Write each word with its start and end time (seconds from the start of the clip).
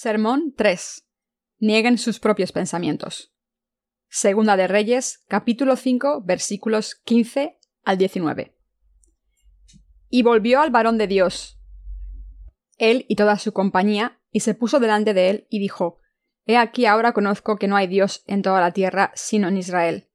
Sermón 0.00 0.54
3. 0.56 1.08
Nieguen 1.58 1.98
sus 1.98 2.20
propios 2.20 2.52
pensamientos. 2.52 3.34
Segunda 4.08 4.56
de 4.56 4.68
Reyes, 4.68 5.24
capítulo 5.26 5.74
5, 5.74 6.22
versículos 6.24 6.94
15 7.04 7.58
al 7.82 7.98
19. 7.98 8.54
Y 10.08 10.22
volvió 10.22 10.60
al 10.60 10.70
varón 10.70 10.98
de 10.98 11.08
Dios, 11.08 11.60
él 12.76 13.06
y 13.08 13.16
toda 13.16 13.38
su 13.38 13.52
compañía, 13.52 14.20
y 14.30 14.38
se 14.38 14.54
puso 14.54 14.78
delante 14.78 15.14
de 15.14 15.30
él 15.30 15.46
y 15.50 15.58
dijo, 15.58 15.98
He 16.46 16.56
aquí 16.56 16.86
ahora 16.86 17.12
conozco 17.12 17.56
que 17.56 17.66
no 17.66 17.74
hay 17.74 17.88
Dios 17.88 18.22
en 18.28 18.42
toda 18.42 18.60
la 18.60 18.70
tierra 18.70 19.10
sino 19.16 19.48
en 19.48 19.56
Israel. 19.56 20.06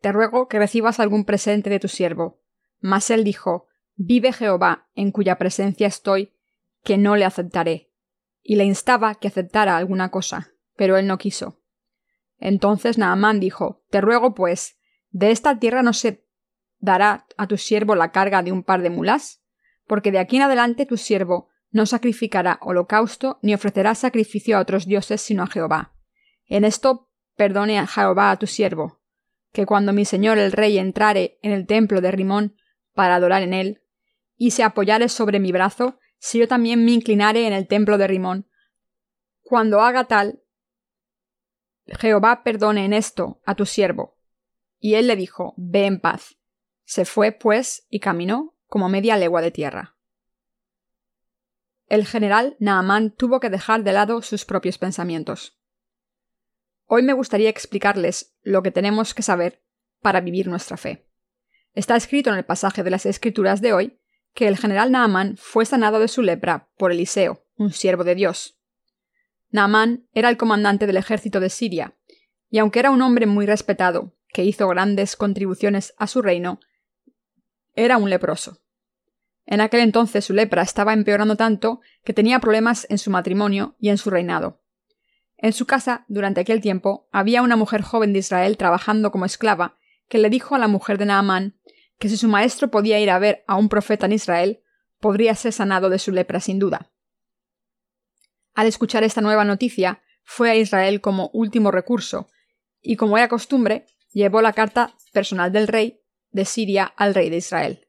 Te 0.00 0.10
ruego 0.10 0.48
que 0.48 0.58
recibas 0.58 0.98
algún 0.98 1.24
presente 1.24 1.70
de 1.70 1.78
tu 1.78 1.86
siervo. 1.86 2.40
Mas 2.80 3.08
él 3.08 3.22
dijo, 3.22 3.68
Vive 3.94 4.32
Jehová, 4.32 4.88
en 4.96 5.12
cuya 5.12 5.38
presencia 5.38 5.86
estoy, 5.86 6.32
que 6.82 6.98
no 6.98 7.14
le 7.14 7.24
aceptaré 7.24 7.87
y 8.48 8.56
le 8.56 8.64
instaba 8.64 9.16
que 9.16 9.28
aceptara 9.28 9.76
alguna 9.76 10.10
cosa, 10.10 10.54
pero 10.74 10.96
él 10.96 11.06
no 11.06 11.18
quiso. 11.18 11.60
Entonces 12.38 12.96
Naamán 12.96 13.40
dijo 13.40 13.84
Te 13.90 14.00
ruego, 14.00 14.34
pues, 14.34 14.78
de 15.10 15.32
esta 15.32 15.58
tierra 15.58 15.82
no 15.82 15.92
se 15.92 16.24
dará 16.78 17.26
a 17.36 17.46
tu 17.46 17.58
siervo 17.58 17.94
la 17.94 18.10
carga 18.10 18.42
de 18.42 18.50
un 18.50 18.62
par 18.62 18.80
de 18.80 18.88
mulas, 18.88 19.42
porque 19.86 20.10
de 20.12 20.18
aquí 20.18 20.36
en 20.36 20.44
adelante 20.44 20.86
tu 20.86 20.96
siervo 20.96 21.50
no 21.72 21.84
sacrificará 21.84 22.58
holocausto 22.62 23.38
ni 23.42 23.52
ofrecerá 23.52 23.94
sacrificio 23.94 24.56
a 24.56 24.60
otros 24.60 24.86
dioses 24.86 25.20
sino 25.20 25.42
a 25.42 25.48
Jehová. 25.48 25.92
En 26.46 26.64
esto 26.64 27.10
perdone 27.36 27.78
a 27.78 27.86
Jehová 27.86 28.30
a 28.30 28.38
tu 28.38 28.46
siervo, 28.46 29.02
que 29.52 29.66
cuando 29.66 29.92
mi 29.92 30.06
señor 30.06 30.38
el 30.38 30.52
rey 30.52 30.78
entrare 30.78 31.38
en 31.42 31.52
el 31.52 31.66
templo 31.66 32.00
de 32.00 32.12
Rimón 32.12 32.56
para 32.94 33.16
adorar 33.16 33.42
en 33.42 33.52
él, 33.52 33.82
y 34.38 34.52
se 34.52 34.62
apoyare 34.62 35.10
sobre 35.10 35.38
mi 35.38 35.52
brazo, 35.52 35.98
si 36.18 36.38
yo 36.38 36.48
también 36.48 36.84
me 36.84 36.92
inclinare 36.92 37.46
en 37.46 37.52
el 37.52 37.66
templo 37.66 37.98
de 37.98 38.06
Rimón. 38.06 38.48
Cuando 39.42 39.80
haga 39.80 40.04
tal, 40.04 40.42
Jehová 41.86 42.42
perdone 42.42 42.84
en 42.84 42.92
esto 42.92 43.40
a 43.44 43.54
tu 43.54 43.66
siervo. 43.66 44.18
Y 44.78 44.94
él 44.94 45.06
le 45.06 45.16
dijo, 45.16 45.54
Ve 45.56 45.86
en 45.86 46.00
paz. 46.00 46.36
Se 46.84 47.04
fue, 47.04 47.32
pues, 47.32 47.86
y 47.88 48.00
caminó 48.00 48.54
como 48.66 48.88
media 48.88 49.16
legua 49.16 49.40
de 49.40 49.50
tierra. 49.50 49.96
El 51.86 52.06
general 52.06 52.56
Naamán 52.58 53.14
tuvo 53.14 53.40
que 53.40 53.50
dejar 53.50 53.82
de 53.82 53.92
lado 53.92 54.20
sus 54.20 54.44
propios 54.44 54.76
pensamientos. 54.76 55.58
Hoy 56.84 57.02
me 57.02 57.14
gustaría 57.14 57.48
explicarles 57.48 58.34
lo 58.42 58.62
que 58.62 58.70
tenemos 58.70 59.14
que 59.14 59.22
saber 59.22 59.62
para 60.00 60.20
vivir 60.20 60.48
nuestra 60.48 60.76
fe. 60.76 61.06
Está 61.74 61.96
escrito 61.96 62.30
en 62.30 62.36
el 62.36 62.44
pasaje 62.44 62.82
de 62.82 62.90
las 62.90 63.06
Escrituras 63.06 63.60
de 63.60 63.72
hoy 63.72 64.00
que 64.38 64.46
el 64.46 64.56
general 64.56 64.92
Naaman 64.92 65.36
fue 65.36 65.66
sanado 65.66 65.98
de 65.98 66.06
su 66.06 66.22
lepra 66.22 66.68
por 66.76 66.92
Eliseo, 66.92 67.42
un 67.56 67.72
siervo 67.72 68.04
de 68.04 68.14
Dios. 68.14 68.56
Naaman 69.50 70.06
era 70.12 70.28
el 70.28 70.36
comandante 70.36 70.86
del 70.86 70.96
ejército 70.96 71.40
de 71.40 71.50
Siria, 71.50 71.96
y 72.48 72.58
aunque 72.58 72.78
era 72.78 72.92
un 72.92 73.02
hombre 73.02 73.26
muy 73.26 73.46
respetado, 73.46 74.14
que 74.32 74.44
hizo 74.44 74.68
grandes 74.68 75.16
contribuciones 75.16 75.92
a 75.98 76.06
su 76.06 76.22
reino, 76.22 76.60
era 77.74 77.96
un 77.96 78.10
leproso. 78.10 78.60
En 79.44 79.60
aquel 79.60 79.80
entonces 79.80 80.26
su 80.26 80.34
lepra 80.34 80.62
estaba 80.62 80.92
empeorando 80.92 81.34
tanto 81.34 81.80
que 82.04 82.14
tenía 82.14 82.38
problemas 82.38 82.86
en 82.90 82.98
su 82.98 83.10
matrimonio 83.10 83.74
y 83.80 83.88
en 83.88 83.98
su 83.98 84.08
reinado. 84.08 84.62
En 85.36 85.52
su 85.52 85.66
casa, 85.66 86.04
durante 86.06 86.42
aquel 86.42 86.60
tiempo, 86.60 87.08
había 87.10 87.42
una 87.42 87.56
mujer 87.56 87.82
joven 87.82 88.12
de 88.12 88.20
Israel 88.20 88.56
trabajando 88.56 89.10
como 89.10 89.24
esclava, 89.24 89.78
que 90.08 90.18
le 90.18 90.30
dijo 90.30 90.54
a 90.54 90.58
la 90.58 90.68
mujer 90.68 90.96
de 90.96 91.06
Naamán 91.06 91.57
que 91.98 92.08
si 92.08 92.16
su 92.16 92.28
maestro 92.28 92.70
podía 92.70 93.00
ir 93.00 93.10
a 93.10 93.18
ver 93.18 93.44
a 93.46 93.56
un 93.56 93.68
profeta 93.68 94.06
en 94.06 94.12
Israel, 94.12 94.60
podría 95.00 95.34
ser 95.34 95.52
sanado 95.52 95.90
de 95.90 95.98
su 95.98 96.12
lepra 96.12 96.40
sin 96.40 96.58
duda. 96.58 96.90
Al 98.54 98.66
escuchar 98.66 99.04
esta 99.04 99.20
nueva 99.20 99.44
noticia, 99.44 100.02
fue 100.24 100.50
a 100.50 100.56
Israel 100.56 101.00
como 101.00 101.30
último 101.32 101.70
recurso, 101.70 102.28
y 102.80 102.96
como 102.96 103.18
era 103.18 103.28
costumbre, 103.28 103.86
llevó 104.12 104.42
la 104.42 104.52
carta 104.52 104.94
personal 105.12 105.52
del 105.52 105.68
rey 105.68 106.00
de 106.30 106.44
Siria 106.44 106.84
al 106.84 107.14
rey 107.14 107.30
de 107.30 107.38
Israel. 107.38 107.88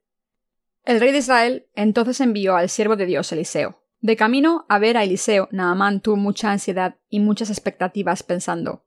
El 0.84 1.00
rey 1.00 1.12
de 1.12 1.20
Israel 1.20 1.68
entonces 1.76 2.20
envió 2.22 2.56
al 2.56 2.70
siervo 2.70 2.96
de 2.96 3.06
Dios 3.06 3.32
Eliseo. 3.32 3.84
De 4.00 4.16
camino 4.16 4.66
a 4.70 4.80
ver 4.80 4.98
a 4.98 5.04
Eliseo, 5.04 5.50
Naamán 5.52 6.02
tuvo 6.02 6.16
mucha 6.16 6.52
ansiedad 6.52 6.96
y 7.10 7.20
muchas 7.20 7.50
expectativas 7.50 8.24
pensando 8.24 8.86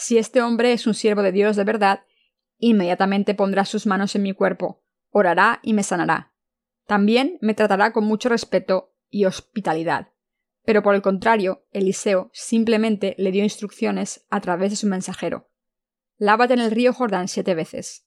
si 0.00 0.16
este 0.16 0.40
hombre 0.40 0.72
es 0.72 0.86
un 0.86 0.94
siervo 0.94 1.22
de 1.22 1.30
Dios 1.30 1.56
de 1.56 1.64
verdad, 1.64 2.00
Inmediatamente 2.62 3.34
pondrá 3.34 3.64
sus 3.64 3.86
manos 3.86 4.14
en 4.14 4.22
mi 4.22 4.34
cuerpo, 4.34 4.84
orará 5.08 5.60
y 5.62 5.72
me 5.72 5.82
sanará. 5.82 6.34
También 6.86 7.38
me 7.40 7.54
tratará 7.54 7.92
con 7.92 8.04
mucho 8.04 8.28
respeto 8.28 8.94
y 9.08 9.24
hospitalidad. 9.24 10.12
Pero 10.64 10.82
por 10.82 10.94
el 10.94 11.00
contrario, 11.00 11.66
Eliseo 11.72 12.30
simplemente 12.34 13.14
le 13.16 13.32
dio 13.32 13.42
instrucciones 13.42 14.26
a 14.28 14.42
través 14.42 14.70
de 14.70 14.76
su 14.76 14.86
mensajero. 14.86 15.48
Lávate 16.18 16.52
en 16.52 16.60
el 16.60 16.70
río 16.70 16.92
Jordán 16.92 17.28
siete 17.28 17.54
veces. 17.54 18.06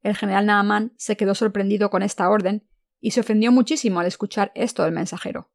El 0.00 0.16
general 0.16 0.46
Naamán 0.46 0.92
se 0.96 1.16
quedó 1.16 1.34
sorprendido 1.34 1.90
con 1.90 2.04
esta 2.04 2.30
orden 2.30 2.68
y 3.00 3.10
se 3.10 3.20
ofendió 3.20 3.50
muchísimo 3.50 3.98
al 3.98 4.06
escuchar 4.06 4.52
esto 4.54 4.84
del 4.84 4.92
mensajero. 4.92 5.50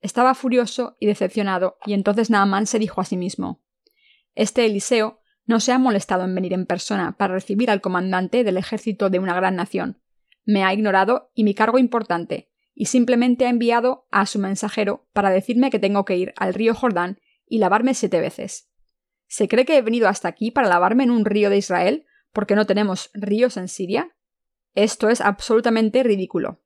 Estaba 0.00 0.34
furioso 0.34 0.96
y 0.98 1.06
decepcionado, 1.06 1.78
y 1.86 1.94
entonces 1.94 2.30
Naamán 2.30 2.66
se 2.66 2.80
dijo 2.80 3.00
a 3.00 3.04
sí 3.04 3.16
mismo 3.16 3.62
Este 4.34 4.66
Eliseo 4.66 5.20
no 5.46 5.60
se 5.60 5.72
ha 5.72 5.78
molestado 5.78 6.24
en 6.24 6.34
venir 6.34 6.52
en 6.52 6.66
persona 6.66 7.16
para 7.16 7.34
recibir 7.34 7.70
al 7.70 7.80
comandante 7.80 8.44
del 8.44 8.56
ejército 8.56 9.10
de 9.10 9.18
una 9.18 9.34
gran 9.34 9.56
nación. 9.56 10.00
Me 10.44 10.64
ha 10.64 10.72
ignorado 10.72 11.30
y 11.34 11.44
mi 11.44 11.54
cargo 11.54 11.78
importante, 11.78 12.50
y 12.74 12.86
simplemente 12.86 13.46
ha 13.46 13.50
enviado 13.50 14.06
a 14.10 14.26
su 14.26 14.38
mensajero 14.38 15.06
para 15.12 15.30
decirme 15.30 15.70
que 15.70 15.78
tengo 15.78 16.04
que 16.04 16.16
ir 16.16 16.34
al 16.36 16.54
río 16.54 16.74
Jordán 16.74 17.20
y 17.46 17.58
lavarme 17.58 17.94
siete 17.94 18.20
veces. 18.20 18.70
¿Se 19.26 19.48
cree 19.48 19.64
que 19.64 19.76
he 19.76 19.82
venido 19.82 20.08
hasta 20.08 20.28
aquí 20.28 20.50
para 20.50 20.68
lavarme 20.68 21.04
en 21.04 21.10
un 21.10 21.24
río 21.24 21.50
de 21.50 21.58
Israel 21.58 22.06
porque 22.32 22.56
no 22.56 22.66
tenemos 22.66 23.10
ríos 23.14 23.56
en 23.56 23.68
Siria? 23.68 24.16
Esto 24.74 25.08
es 25.08 25.20
absolutamente 25.20 26.02
ridículo. 26.02 26.62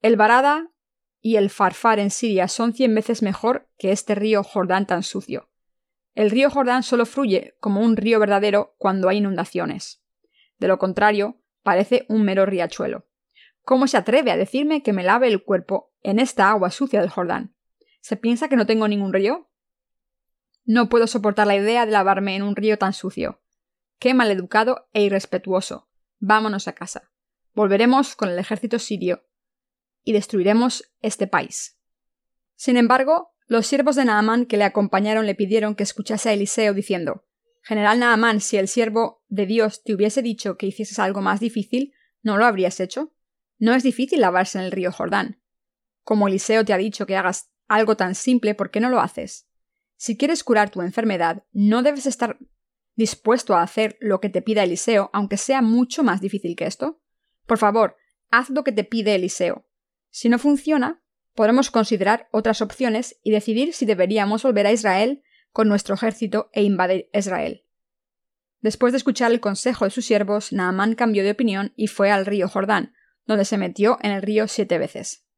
El 0.00 0.16
Barada 0.16 0.70
y 1.20 1.36
el 1.36 1.50
Farfar 1.50 1.98
en 1.98 2.10
Siria 2.10 2.46
son 2.46 2.72
cien 2.72 2.94
veces 2.94 3.22
mejor 3.22 3.68
que 3.78 3.90
este 3.90 4.14
río 4.14 4.44
Jordán 4.44 4.86
tan 4.86 5.02
sucio. 5.02 5.47
El 6.18 6.32
río 6.32 6.50
Jordán 6.50 6.82
solo 6.82 7.06
fluye 7.06 7.54
como 7.60 7.80
un 7.80 7.96
río 7.96 8.18
verdadero 8.18 8.74
cuando 8.76 9.08
hay 9.08 9.18
inundaciones. 9.18 10.02
De 10.58 10.66
lo 10.66 10.76
contrario, 10.76 11.40
parece 11.62 12.06
un 12.08 12.24
mero 12.24 12.44
riachuelo. 12.44 13.06
¿Cómo 13.62 13.86
se 13.86 13.98
atreve 13.98 14.32
a 14.32 14.36
decirme 14.36 14.82
que 14.82 14.92
me 14.92 15.04
lave 15.04 15.28
el 15.28 15.44
cuerpo 15.44 15.92
en 16.02 16.18
esta 16.18 16.50
agua 16.50 16.72
sucia 16.72 17.00
del 17.00 17.08
Jordán? 17.08 17.54
¿Se 18.00 18.16
piensa 18.16 18.48
que 18.48 18.56
no 18.56 18.66
tengo 18.66 18.88
ningún 18.88 19.12
río? 19.12 19.48
No 20.64 20.88
puedo 20.88 21.06
soportar 21.06 21.46
la 21.46 21.54
idea 21.54 21.86
de 21.86 21.92
lavarme 21.92 22.34
en 22.34 22.42
un 22.42 22.56
río 22.56 22.78
tan 22.78 22.94
sucio. 22.94 23.40
Qué 24.00 24.12
maleducado 24.12 24.88
e 24.92 25.04
irrespetuoso. 25.04 25.88
Vámonos 26.18 26.66
a 26.66 26.72
casa. 26.72 27.12
Volveremos 27.54 28.16
con 28.16 28.28
el 28.28 28.40
ejército 28.40 28.80
sirio 28.80 29.22
y 30.02 30.14
destruiremos 30.14 30.92
este 31.00 31.28
país. 31.28 31.78
Sin 32.56 32.76
embargo, 32.76 33.36
los 33.48 33.66
siervos 33.66 33.96
de 33.96 34.04
Naamán 34.04 34.44
que 34.44 34.58
le 34.58 34.64
acompañaron 34.64 35.26
le 35.26 35.34
pidieron 35.34 35.74
que 35.74 35.82
escuchase 35.82 36.28
a 36.28 36.34
Eliseo 36.34 36.74
diciendo 36.74 37.24
General 37.62 37.98
Naamán, 37.98 38.40
si 38.40 38.58
el 38.58 38.68
siervo 38.68 39.24
de 39.28 39.46
Dios 39.46 39.82
te 39.82 39.94
hubiese 39.94 40.22
dicho 40.22 40.56
que 40.56 40.66
hicieses 40.66 40.98
algo 40.98 41.20
más 41.20 41.40
difícil, 41.40 41.92
¿no 42.22 42.36
lo 42.36 42.44
habrías 42.44 42.78
hecho? 42.80 43.14
No 43.58 43.74
es 43.74 43.82
difícil 43.82 44.20
lavarse 44.20 44.58
en 44.58 44.64
el 44.64 44.70
río 44.70 44.92
Jordán. 44.92 45.42
Como 46.02 46.28
Eliseo 46.28 46.64
te 46.64 46.72
ha 46.72 46.78
dicho 46.78 47.06
que 47.06 47.16
hagas 47.16 47.50
algo 47.66 47.96
tan 47.96 48.14
simple, 48.14 48.54
¿por 48.54 48.70
qué 48.70 48.80
no 48.80 48.88
lo 48.88 49.00
haces? 49.00 49.48
Si 49.96 50.16
quieres 50.16 50.44
curar 50.44 50.70
tu 50.70 50.80
enfermedad, 50.80 51.44
no 51.52 51.82
debes 51.82 52.06
estar 52.06 52.38
dispuesto 52.94 53.54
a 53.54 53.62
hacer 53.62 53.96
lo 54.00 54.20
que 54.20 54.28
te 54.28 54.42
pida 54.42 54.62
Eliseo, 54.62 55.10
aunque 55.12 55.36
sea 55.36 55.60
mucho 55.60 56.02
más 56.02 56.20
difícil 56.20 56.56
que 56.56 56.66
esto. 56.66 57.00
Por 57.46 57.58
favor, 57.58 57.96
haz 58.30 58.50
lo 58.50 58.64
que 58.64 58.72
te 58.72 58.84
pide 58.84 59.14
Eliseo. 59.14 59.66
Si 60.10 60.28
no 60.28 60.38
funciona, 60.38 61.02
podremos 61.38 61.70
considerar 61.70 62.28
otras 62.32 62.62
opciones 62.62 63.20
y 63.22 63.30
decidir 63.30 63.72
si 63.72 63.86
deberíamos 63.86 64.42
volver 64.42 64.66
a 64.66 64.72
Israel 64.72 65.22
con 65.52 65.68
nuestro 65.68 65.94
ejército 65.94 66.50
e 66.52 66.64
invadir 66.64 67.08
Israel. 67.12 67.64
Después 68.60 68.92
de 68.92 68.96
escuchar 68.96 69.30
el 69.30 69.38
consejo 69.38 69.84
de 69.84 69.92
sus 69.92 70.04
siervos, 70.04 70.52
Naamán 70.52 70.96
cambió 70.96 71.22
de 71.22 71.30
opinión 71.30 71.72
y 71.76 71.86
fue 71.86 72.10
al 72.10 72.26
río 72.26 72.48
Jordán, 72.48 72.92
donde 73.24 73.44
se 73.44 73.56
metió 73.56 73.98
en 74.02 74.10
el 74.10 74.22
río 74.22 74.48
siete 74.48 74.78
veces. 74.78 75.28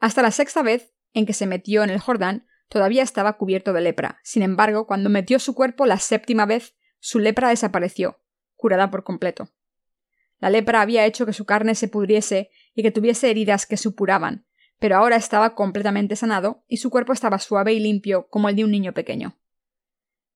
Hasta 0.00 0.20
la 0.20 0.30
sexta 0.30 0.62
vez 0.62 0.92
en 1.14 1.24
que 1.24 1.32
se 1.32 1.46
metió 1.46 1.82
en 1.82 1.88
el 1.88 1.98
Jordán, 1.98 2.46
todavía 2.68 3.02
estaba 3.02 3.38
cubierto 3.38 3.72
de 3.72 3.80
lepra. 3.80 4.20
Sin 4.22 4.42
embargo, 4.42 4.86
cuando 4.86 5.08
metió 5.08 5.38
su 5.38 5.54
cuerpo 5.54 5.86
la 5.86 5.98
séptima 5.98 6.44
vez, 6.44 6.76
su 6.98 7.20
lepra 7.20 7.48
desapareció, 7.48 8.20
curada 8.54 8.90
por 8.90 9.02
completo. 9.02 9.48
La 10.40 10.50
lepra 10.50 10.82
había 10.82 11.06
hecho 11.06 11.24
que 11.24 11.32
su 11.32 11.46
carne 11.46 11.74
se 11.74 11.88
pudriese 11.88 12.50
y 12.74 12.82
que 12.82 12.90
tuviese 12.90 13.30
heridas 13.30 13.64
que 13.64 13.78
supuraban, 13.78 14.44
pero 14.78 14.96
ahora 14.96 15.16
estaba 15.16 15.54
completamente 15.54 16.16
sanado 16.16 16.64
y 16.68 16.78
su 16.78 16.90
cuerpo 16.90 17.12
estaba 17.12 17.38
suave 17.38 17.72
y 17.72 17.80
limpio 17.80 18.28
como 18.28 18.48
el 18.48 18.56
de 18.56 18.64
un 18.64 18.70
niño 18.70 18.92
pequeño. 18.92 19.38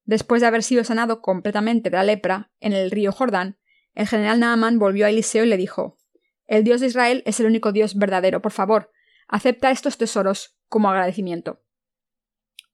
Después 0.04 0.40
de 0.40 0.46
haber 0.46 0.62
sido 0.62 0.82
sanado 0.84 1.20
completamente 1.20 1.90
de 1.90 1.96
la 1.96 2.04
lepra 2.04 2.50
en 2.60 2.72
el 2.72 2.90
río 2.90 3.12
Jordán, 3.12 3.58
el 3.94 4.08
general 4.08 4.40
Naaman 4.40 4.78
volvió 4.78 5.06
a 5.06 5.10
Eliseo 5.10 5.44
y 5.44 5.48
le 5.48 5.56
dijo 5.56 5.98
El 6.46 6.64
Dios 6.64 6.80
de 6.80 6.86
Israel 6.86 7.22
es 7.26 7.38
el 7.40 7.46
único 7.46 7.72
Dios 7.72 7.96
verdadero, 7.96 8.40
por 8.40 8.52
favor, 8.52 8.90
acepta 9.28 9.70
estos 9.70 9.98
tesoros 9.98 10.56
como 10.68 10.90
agradecimiento. 10.90 11.62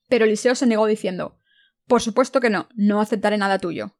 Pero 0.09 0.25
Eliseo 0.25 0.55
se 0.55 0.67
negó 0.67 0.87
diciendo 0.87 1.41
Por 1.87 2.01
supuesto 2.01 2.41
que 2.41 2.51
no, 2.51 2.69
no 2.75 3.01
aceptaré 3.01 3.39
nada 3.39 3.59
tuyo. 3.59 3.97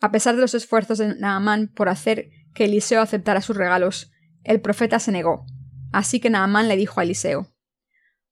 A 0.00 0.12
pesar 0.12 0.34
de 0.34 0.42
los 0.42 0.54
esfuerzos 0.54 0.98
de 0.98 1.14
Naamán 1.16 1.68
por 1.68 1.88
hacer 1.88 2.30
que 2.54 2.64
Eliseo 2.64 3.00
aceptara 3.00 3.40
sus 3.40 3.56
regalos, 3.56 4.12
el 4.44 4.60
profeta 4.60 4.98
se 4.98 5.12
negó. 5.12 5.46
Así 5.94 6.18
que 6.18 6.28
Naamán 6.28 6.66
le 6.66 6.74
dijo 6.74 6.98
a 6.98 7.04
Eliseo 7.04 7.54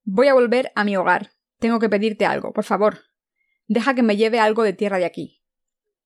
Voy 0.02 0.26
a 0.26 0.34
volver 0.34 0.72
a 0.74 0.82
mi 0.82 0.96
hogar. 0.96 1.30
Tengo 1.60 1.78
que 1.78 1.88
pedirte 1.88 2.26
algo, 2.26 2.52
por 2.52 2.64
favor. 2.64 3.04
Deja 3.68 3.94
que 3.94 4.02
me 4.02 4.16
lleve 4.16 4.40
algo 4.40 4.64
de 4.64 4.72
tierra 4.72 4.98
de 4.98 5.04
aquí. 5.04 5.44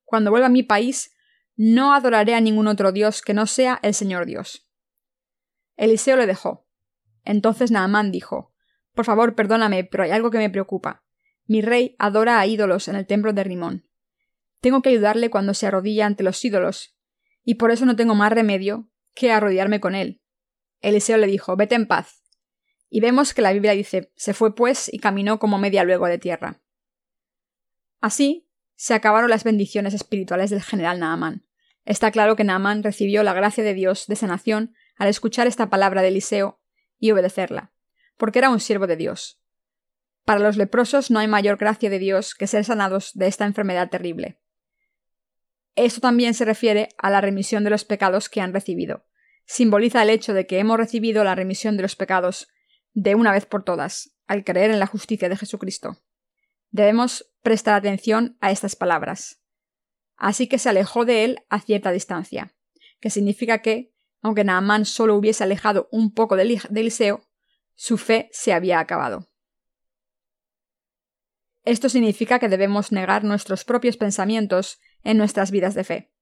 Cuando 0.05 0.31
vuelva 0.31 0.49
a 0.49 0.51
mi 0.51 0.63
país, 0.63 1.17
no 1.57 1.95
adoraré 1.95 2.35
a 2.35 2.43
ningún 2.43 2.67
otro 2.67 2.93
Dios 2.93 3.23
que 3.23 3.33
no 3.33 3.47
sea 3.47 3.81
el 3.83 3.95
Señor 3.95 4.27
Dios. 4.27 4.71
Eliseo 5.79 6.19
le 6.19 6.27
dejó. 6.27 6.69
Entonces 7.25 7.71
Naamán 7.71 8.13
dijo 8.13 8.53
Por 8.93 9.07
favor, 9.07 9.35
perdóname, 9.35 9.83
pero 9.85 10.05
hay 10.05 10.11
algo 10.11 10.31
que 10.31 10.37
me 10.37 10.51
preocupa. 10.51 11.07
Mi 11.47 11.63
rey 11.63 11.97
adora 11.99 12.39
a 12.39 12.47
ídolos 12.47 12.87
en 12.89 12.97
el 12.97 13.07
templo 13.07 13.33
de 13.33 13.45
Rimón. 13.45 13.89
Tengo 14.61 14.83
que 14.83 14.91
ayudarle 14.91 15.31
cuando 15.31 15.55
se 15.55 15.67
arrodilla 15.67 16.05
ante 16.05 16.23
los 16.23 16.45
ídolos, 16.45 16.99
y 17.45 17.55
por 17.55 17.71
eso 17.71 17.87
no 17.87 17.97
tengo 17.97 18.15
más 18.15 18.31
remedio 18.31 18.91
que 19.15 19.33
arrodillarme 19.33 19.81
con 19.81 19.95
él. 19.95 20.21
Eliseo 20.87 21.17
le 21.17 21.27
dijo 21.27 21.57
Vete 21.57 21.75
en 21.75 21.87
paz. 21.87 22.23
Y 22.89 23.01
vemos 23.01 23.35
que 23.35 23.43
la 23.43 23.53
Biblia 23.53 23.73
dice 23.73 24.13
Se 24.15 24.35
fue 24.35 24.55
pues 24.55 24.93
y 24.93 24.99
caminó 24.99 25.39
como 25.41 25.59
media 25.59 25.83
luego 25.83 26.07
de 26.07 26.19
tierra. 26.19 26.61
Así 28.01 28.49
se 28.77 28.95
acabaron 28.95 29.29
las 29.29 29.43
bendiciones 29.43 29.95
espirituales 29.95 30.51
del 30.51 30.63
general 30.63 31.01
Naamán. 31.01 31.45
Está 31.85 32.11
claro 32.11 32.37
que 32.37 32.45
Naamán 32.45 32.83
recibió 32.83 33.23
la 33.23 33.33
gracia 33.33 33.65
de 33.65 33.75
Dios 33.75 34.07
de 34.07 34.17
sanación 34.17 34.75
al 34.97 35.09
escuchar 35.09 35.47
esta 35.47 35.71
palabra 35.71 36.03
de 36.03 36.09
Eliseo 36.09 36.61
y 36.99 37.11
obedecerla, 37.11 37.73
porque 38.17 38.39
era 38.39 38.51
un 38.51 38.61
siervo 38.61 38.87
de 38.87 38.97
Dios. 38.97 39.41
Para 40.25 40.41
los 40.41 40.57
leprosos 40.57 41.11
no 41.11 41.19
hay 41.19 41.29
mayor 41.29 41.57
gracia 41.57 41.91
de 41.91 41.99
Dios 41.99 42.35
que 42.35 42.47
ser 42.47 42.65
sanados 42.65 43.13
de 43.15 43.27
esta 43.27 43.45
enfermedad 43.45 43.89
terrible. 43.91 44.39
Esto 45.75 46.01
también 46.01 46.35
se 46.35 46.45
refiere 46.45 46.91
a 46.99 47.11
la 47.11 47.21
remisión 47.21 47.65
de 47.65 47.71
los 47.71 47.85
pecados 47.85 48.29
que 48.29 48.41
han 48.41 48.53
recibido. 48.53 49.06
Simboliza 49.47 50.03
el 50.03 50.11
hecho 50.11 50.35
de 50.35 50.47
que 50.47 50.59
hemos 50.59 50.77
recibido 50.77 51.25
la 51.25 51.35
remisión 51.35 51.77
de 51.77 51.83
los 51.83 51.97
pecados 51.97 52.49
de 52.93 53.15
una 53.15 53.33
vez 53.33 53.47
por 53.47 53.65
todas, 53.65 54.13
al 54.27 54.45
creer 54.45 54.71
en 54.71 54.81
la 54.81 54.87
justicia 54.87 55.29
de 55.29 55.37
Jesucristo. 55.37 56.03
Debemos 56.71 57.33
prestar 57.43 57.75
atención 57.75 58.37
a 58.41 58.51
estas 58.51 58.75
palabras. 58.75 59.41
Así 60.17 60.49
que 60.49 60.59
se 60.59 60.69
alejó 60.69 61.05
de 61.05 61.25
él 61.25 61.39
a 61.49 61.61
cierta 61.61 61.93
distancia, 61.93 62.55
que 63.01 63.09
significa 63.11 63.63
que, 63.63 63.93
aunque 64.21 64.45
Naamán 64.45 64.85
solo 64.85 65.15
hubiese 65.15 65.45
alejado 65.45 65.89
un 65.93 66.13
poco 66.13 66.37
de 66.37 66.61
Eliseo, 66.75 67.23
su 67.75 67.99
fe 67.99 68.29
se 68.33 68.53
había 68.53 68.81
acabado. 68.81 69.29
Esto 71.63 71.89
significa 71.89 72.39
que 72.39 72.49
debemos 72.49 72.93
negar 72.93 73.25
nuestros 73.25 73.65
propios 73.65 73.97
pensamientos 73.97 74.81
en 75.05 75.19
nuestras 75.19 75.51
vidas 75.51 75.75
de 75.75 75.85
fe. 75.85 76.13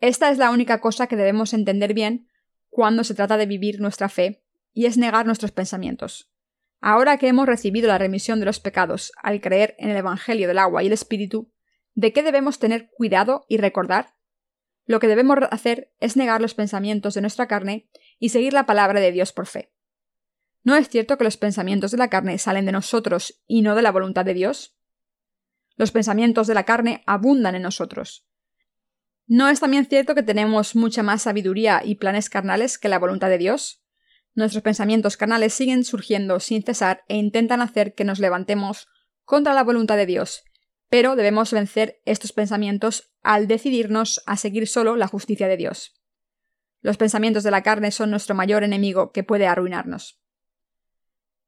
Esta 0.00 0.30
es 0.30 0.38
la 0.38 0.50
única 0.50 0.80
cosa 0.80 1.06
que 1.06 1.16
debemos 1.16 1.52
entender 1.52 1.94
bien 1.94 2.28
cuando 2.70 3.04
se 3.04 3.14
trata 3.14 3.36
de 3.36 3.46
vivir 3.46 3.80
nuestra 3.80 4.08
fe, 4.08 4.44
y 4.72 4.86
es 4.86 4.96
negar 4.96 5.26
nuestros 5.26 5.50
pensamientos. 5.50 6.30
Ahora 6.80 7.16
que 7.16 7.26
hemos 7.26 7.46
recibido 7.46 7.88
la 7.88 7.98
remisión 7.98 8.38
de 8.38 8.46
los 8.46 8.60
pecados 8.60 9.12
al 9.20 9.40
creer 9.40 9.74
en 9.78 9.90
el 9.90 9.96
Evangelio 9.96 10.46
del 10.46 10.58
agua 10.58 10.82
y 10.82 10.86
el 10.86 10.92
Espíritu, 10.92 11.50
¿de 11.94 12.12
qué 12.12 12.22
debemos 12.22 12.60
tener 12.60 12.90
cuidado 12.90 13.44
y 13.48 13.56
recordar? 13.56 14.14
Lo 14.86 15.00
que 15.00 15.08
debemos 15.08 15.38
hacer 15.50 15.92
es 15.98 16.16
negar 16.16 16.40
los 16.40 16.54
pensamientos 16.54 17.14
de 17.14 17.20
nuestra 17.20 17.48
carne 17.48 17.88
y 18.20 18.28
seguir 18.28 18.52
la 18.52 18.66
palabra 18.66 19.00
de 19.00 19.10
Dios 19.10 19.32
por 19.32 19.46
fe. 19.46 19.72
¿No 20.62 20.76
es 20.76 20.88
cierto 20.88 21.18
que 21.18 21.24
los 21.24 21.36
pensamientos 21.36 21.90
de 21.90 21.98
la 21.98 22.08
carne 22.08 22.38
salen 22.38 22.64
de 22.64 22.72
nosotros 22.72 23.42
y 23.46 23.62
no 23.62 23.74
de 23.74 23.82
la 23.82 23.90
voluntad 23.90 24.24
de 24.24 24.34
Dios? 24.34 24.76
Los 25.76 25.90
pensamientos 25.90 26.46
de 26.46 26.54
la 26.54 26.64
carne 26.64 27.02
abundan 27.06 27.54
en 27.54 27.62
nosotros. 27.62 28.27
¿No 29.30 29.50
es 29.50 29.60
también 29.60 29.84
cierto 29.84 30.14
que 30.14 30.22
tenemos 30.22 30.74
mucha 30.74 31.02
más 31.02 31.22
sabiduría 31.22 31.82
y 31.84 31.96
planes 31.96 32.30
carnales 32.30 32.78
que 32.78 32.88
la 32.88 32.98
voluntad 32.98 33.28
de 33.28 33.36
Dios? 33.36 33.84
Nuestros 34.34 34.62
pensamientos 34.62 35.18
carnales 35.18 35.52
siguen 35.52 35.84
surgiendo 35.84 36.40
sin 36.40 36.62
cesar 36.62 37.04
e 37.08 37.16
intentan 37.16 37.60
hacer 37.60 37.94
que 37.94 38.04
nos 38.04 38.20
levantemos 38.20 38.88
contra 39.26 39.52
la 39.52 39.64
voluntad 39.64 39.98
de 39.98 40.06
Dios, 40.06 40.44
pero 40.88 41.14
debemos 41.14 41.52
vencer 41.52 42.00
estos 42.06 42.32
pensamientos 42.32 43.12
al 43.22 43.48
decidirnos 43.48 44.22
a 44.24 44.38
seguir 44.38 44.66
solo 44.66 44.96
la 44.96 45.08
justicia 45.08 45.46
de 45.46 45.58
Dios. 45.58 46.00
Los 46.80 46.96
pensamientos 46.96 47.42
de 47.42 47.50
la 47.50 47.62
carne 47.62 47.90
son 47.90 48.10
nuestro 48.10 48.34
mayor 48.34 48.64
enemigo 48.64 49.12
que 49.12 49.24
puede 49.24 49.46
arruinarnos. 49.46 50.22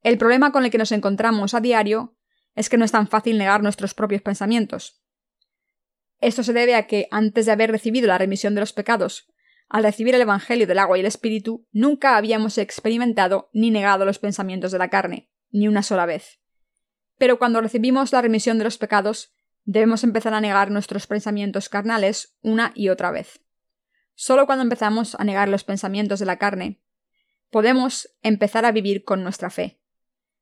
El 0.02 0.18
problema 0.18 0.52
con 0.52 0.66
el 0.66 0.70
que 0.70 0.76
nos 0.76 0.92
encontramos 0.92 1.54
a 1.54 1.60
diario 1.60 2.14
es 2.54 2.68
que 2.68 2.76
no 2.76 2.84
es 2.84 2.92
tan 2.92 3.08
fácil 3.08 3.38
negar 3.38 3.62
nuestros 3.62 3.94
propios 3.94 4.20
pensamientos. 4.20 4.99
Esto 6.20 6.42
se 6.42 6.52
debe 6.52 6.74
a 6.74 6.86
que, 6.86 7.08
antes 7.10 7.46
de 7.46 7.52
haber 7.52 7.70
recibido 7.70 8.06
la 8.06 8.18
remisión 8.18 8.54
de 8.54 8.60
los 8.60 8.72
pecados, 8.72 9.32
al 9.68 9.84
recibir 9.84 10.14
el 10.14 10.20
Evangelio 10.20 10.66
del 10.66 10.78
agua 10.78 10.98
y 10.98 11.00
el 11.00 11.06
Espíritu, 11.06 11.66
nunca 11.72 12.16
habíamos 12.16 12.58
experimentado 12.58 13.50
ni 13.52 13.70
negado 13.70 14.04
los 14.04 14.18
pensamientos 14.18 14.72
de 14.72 14.78
la 14.78 14.90
carne, 14.90 15.30
ni 15.50 15.68
una 15.68 15.82
sola 15.82 16.06
vez. 16.06 16.40
Pero 17.18 17.38
cuando 17.38 17.60
recibimos 17.60 18.12
la 18.12 18.20
remisión 18.20 18.58
de 18.58 18.64
los 18.64 18.78
pecados, 18.78 19.32
debemos 19.64 20.04
empezar 20.04 20.34
a 20.34 20.40
negar 20.40 20.70
nuestros 20.70 21.06
pensamientos 21.06 21.68
carnales 21.68 22.36
una 22.42 22.72
y 22.74 22.88
otra 22.88 23.10
vez. 23.10 23.40
Solo 24.14 24.46
cuando 24.46 24.62
empezamos 24.62 25.14
a 25.14 25.24
negar 25.24 25.48
los 25.48 25.64
pensamientos 25.64 26.18
de 26.18 26.26
la 26.26 26.36
carne, 26.36 26.80
podemos 27.50 28.10
empezar 28.22 28.64
a 28.64 28.72
vivir 28.72 29.04
con 29.04 29.22
nuestra 29.22 29.50
fe. 29.50 29.80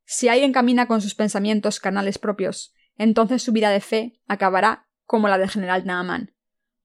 Si 0.05 0.29
alguien 0.29 0.53
camina 0.53 0.89
con 0.89 1.03
sus 1.03 1.15
pensamientos 1.15 1.81
carnales 1.81 2.19
propios, 2.19 2.75
entonces 2.97 3.43
su 3.43 3.53
vida 3.53 3.71
de 3.71 3.81
fe 3.81 4.21
acabará 4.27 4.88
como 5.09 5.27
la 5.29 5.39
del 5.39 5.49
general 5.49 5.87
Naaman. 5.87 6.35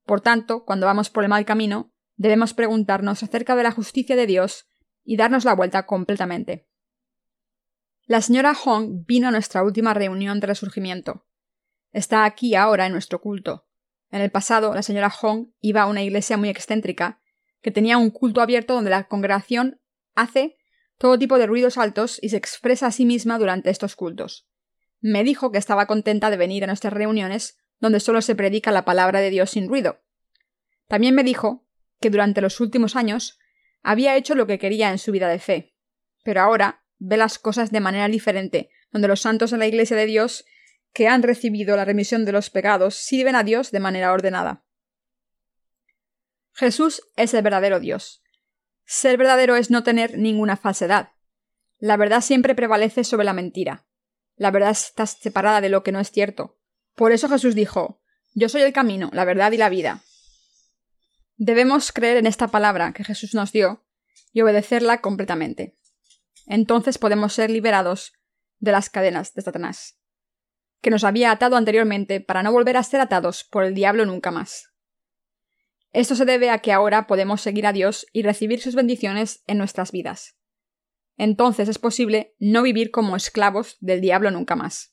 Por 0.05 0.21
tanto, 0.21 0.63
cuando 0.63 0.85
vamos 0.85 1.09
por 1.09 1.23
el 1.23 1.29
mal 1.29 1.43
camino, 1.43 1.93
debemos 2.15 2.53
preguntarnos 2.53 3.21
acerca 3.21 3.57
de 3.57 3.63
la 3.63 3.71
justicia 3.71 4.15
de 4.15 4.25
Dios 4.25 4.65
y 5.03 5.17
darnos 5.17 5.43
la 5.43 5.53
vuelta 5.53 5.85
completamente. 5.85 6.69
La 8.05 8.21
señora 8.21 8.55
Hong 8.55 9.03
vino 9.05 9.27
a 9.27 9.31
nuestra 9.31 9.61
última 9.61 9.93
reunión 9.93 10.39
de 10.39 10.47
resurgimiento. 10.47 11.27
Está 11.91 12.23
aquí 12.23 12.55
ahora 12.55 12.85
en 12.85 12.93
nuestro 12.93 13.19
culto. 13.19 13.67
En 14.09 14.21
el 14.21 14.31
pasado, 14.31 14.73
la 14.73 14.83
señora 14.83 15.09
Hong 15.09 15.47
iba 15.59 15.81
a 15.81 15.87
una 15.87 16.01
iglesia 16.01 16.37
muy 16.37 16.47
excéntrica, 16.47 17.21
que 17.61 17.71
tenía 17.71 17.97
un 17.97 18.09
culto 18.09 18.39
abierto 18.39 18.73
donde 18.73 18.89
la 18.89 19.09
congregación 19.09 19.81
hace 20.15 20.55
todo 20.97 21.19
tipo 21.19 21.37
de 21.37 21.45
ruidos 21.45 21.77
altos 21.77 22.19
y 22.21 22.29
se 22.29 22.37
expresa 22.37 22.87
a 22.87 22.91
sí 22.91 23.05
misma 23.05 23.37
durante 23.37 23.69
estos 23.69 23.97
cultos. 23.97 24.47
Me 25.01 25.25
dijo 25.25 25.51
que 25.51 25.57
estaba 25.57 25.87
contenta 25.87 26.29
de 26.29 26.37
venir 26.37 26.63
a 26.63 26.67
nuestras 26.67 26.93
reuniones 26.93 27.57
donde 27.83 27.99
solo 27.99 28.21
se 28.21 28.33
predica 28.33 28.71
la 28.71 28.85
palabra 28.85 29.19
de 29.19 29.29
Dios 29.29 29.49
sin 29.49 29.67
ruido. 29.67 29.99
También 30.87 31.13
me 31.13 31.23
dijo 31.25 31.67
que 31.99 32.09
durante 32.09 32.39
los 32.39 32.61
últimos 32.61 32.95
años 32.95 33.39
había 33.81 34.15
hecho 34.15 34.35
lo 34.35 34.47
que 34.47 34.57
quería 34.57 34.89
en 34.89 34.99
su 34.99 35.11
vida 35.11 35.27
de 35.27 35.37
fe, 35.37 35.75
pero 36.23 36.39
ahora 36.39 36.85
ve 36.97 37.17
las 37.17 37.39
cosas 37.39 37.71
de 37.71 37.81
manera 37.81 38.07
diferente, 38.07 38.69
donde 38.93 39.09
los 39.09 39.19
santos 39.19 39.51
en 39.51 39.59
la 39.59 39.67
Iglesia 39.67 39.97
de 39.97 40.05
Dios 40.05 40.45
que 40.93 41.09
han 41.09 41.23
recibido 41.23 41.75
la 41.75 41.83
remisión 41.83 42.23
de 42.23 42.31
los 42.31 42.49
pecados 42.49 42.95
sirven 42.95 43.35
a 43.35 43.43
Dios 43.43 43.71
de 43.71 43.81
manera 43.81 44.13
ordenada. 44.13 44.63
Jesús 46.53 47.01
es 47.17 47.33
el 47.33 47.41
verdadero 47.41 47.81
Dios, 47.81 48.23
ser 48.85 49.17
verdadero 49.17 49.57
es 49.57 49.69
no 49.69 49.83
tener 49.83 50.17
ninguna 50.17 50.55
falsedad. 50.55 51.09
La 51.79 51.97
verdad 51.97 52.21
siempre 52.21 52.55
prevalece 52.55 53.03
sobre 53.03 53.25
la 53.25 53.33
mentira. 53.33 53.85
La 54.37 54.51
verdad 54.51 54.71
está 54.71 55.05
separada 55.05 55.59
de 55.59 55.67
lo 55.67 55.83
que 55.83 55.91
no 55.91 55.99
es 55.99 56.11
cierto. 56.11 56.57
Por 56.95 57.11
eso 57.11 57.29
Jesús 57.29 57.55
dijo, 57.55 58.01
Yo 58.33 58.49
soy 58.49 58.61
el 58.61 58.73
camino, 58.73 59.09
la 59.13 59.25
verdad 59.25 59.51
y 59.51 59.57
la 59.57 59.69
vida. 59.69 60.03
Debemos 61.35 61.91
creer 61.91 62.17
en 62.17 62.27
esta 62.27 62.49
palabra 62.49 62.93
que 62.93 63.03
Jesús 63.03 63.33
nos 63.33 63.51
dio 63.51 63.85
y 64.31 64.41
obedecerla 64.41 65.01
completamente. 65.01 65.77
Entonces 66.45 66.97
podemos 66.97 67.33
ser 67.33 67.49
liberados 67.49 68.13
de 68.59 68.71
las 68.71 68.89
cadenas 68.89 69.33
de 69.33 69.41
Satanás, 69.41 69.99
que 70.81 70.89
nos 70.89 71.03
había 71.03 71.31
atado 71.31 71.55
anteriormente 71.55 72.21
para 72.21 72.43
no 72.43 72.51
volver 72.51 72.77
a 72.77 72.83
ser 72.83 73.01
atados 73.01 73.43
por 73.43 73.63
el 73.63 73.73
diablo 73.73 74.05
nunca 74.05 74.31
más. 74.31 74.69
Esto 75.91 76.15
se 76.15 76.25
debe 76.25 76.49
a 76.49 76.59
que 76.59 76.71
ahora 76.71 77.07
podemos 77.07 77.41
seguir 77.41 77.67
a 77.67 77.73
Dios 77.73 78.07
y 78.13 78.23
recibir 78.23 78.61
sus 78.61 78.75
bendiciones 78.75 79.43
en 79.47 79.57
nuestras 79.57 79.91
vidas. 79.91 80.37
Entonces 81.17 81.69
es 81.69 81.77
posible 81.77 82.35
no 82.39 82.63
vivir 82.63 82.89
como 82.89 83.15
esclavos 83.15 83.77
del 83.79 84.01
diablo 84.01 84.31
nunca 84.31 84.55
más. 84.55 84.92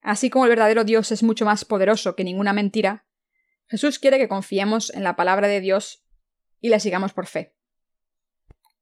Así 0.00 0.30
como 0.30 0.44
el 0.44 0.50
verdadero 0.50 0.84
Dios 0.84 1.12
es 1.12 1.22
mucho 1.22 1.44
más 1.44 1.64
poderoso 1.64 2.14
que 2.16 2.24
ninguna 2.24 2.52
mentira, 2.52 3.04
Jesús 3.68 3.98
quiere 3.98 4.18
que 4.18 4.28
confiemos 4.28 4.90
en 4.94 5.04
la 5.04 5.16
palabra 5.16 5.46
de 5.46 5.60
Dios 5.60 6.04
y 6.60 6.70
la 6.70 6.80
sigamos 6.80 7.12
por 7.12 7.26
fe. 7.26 7.54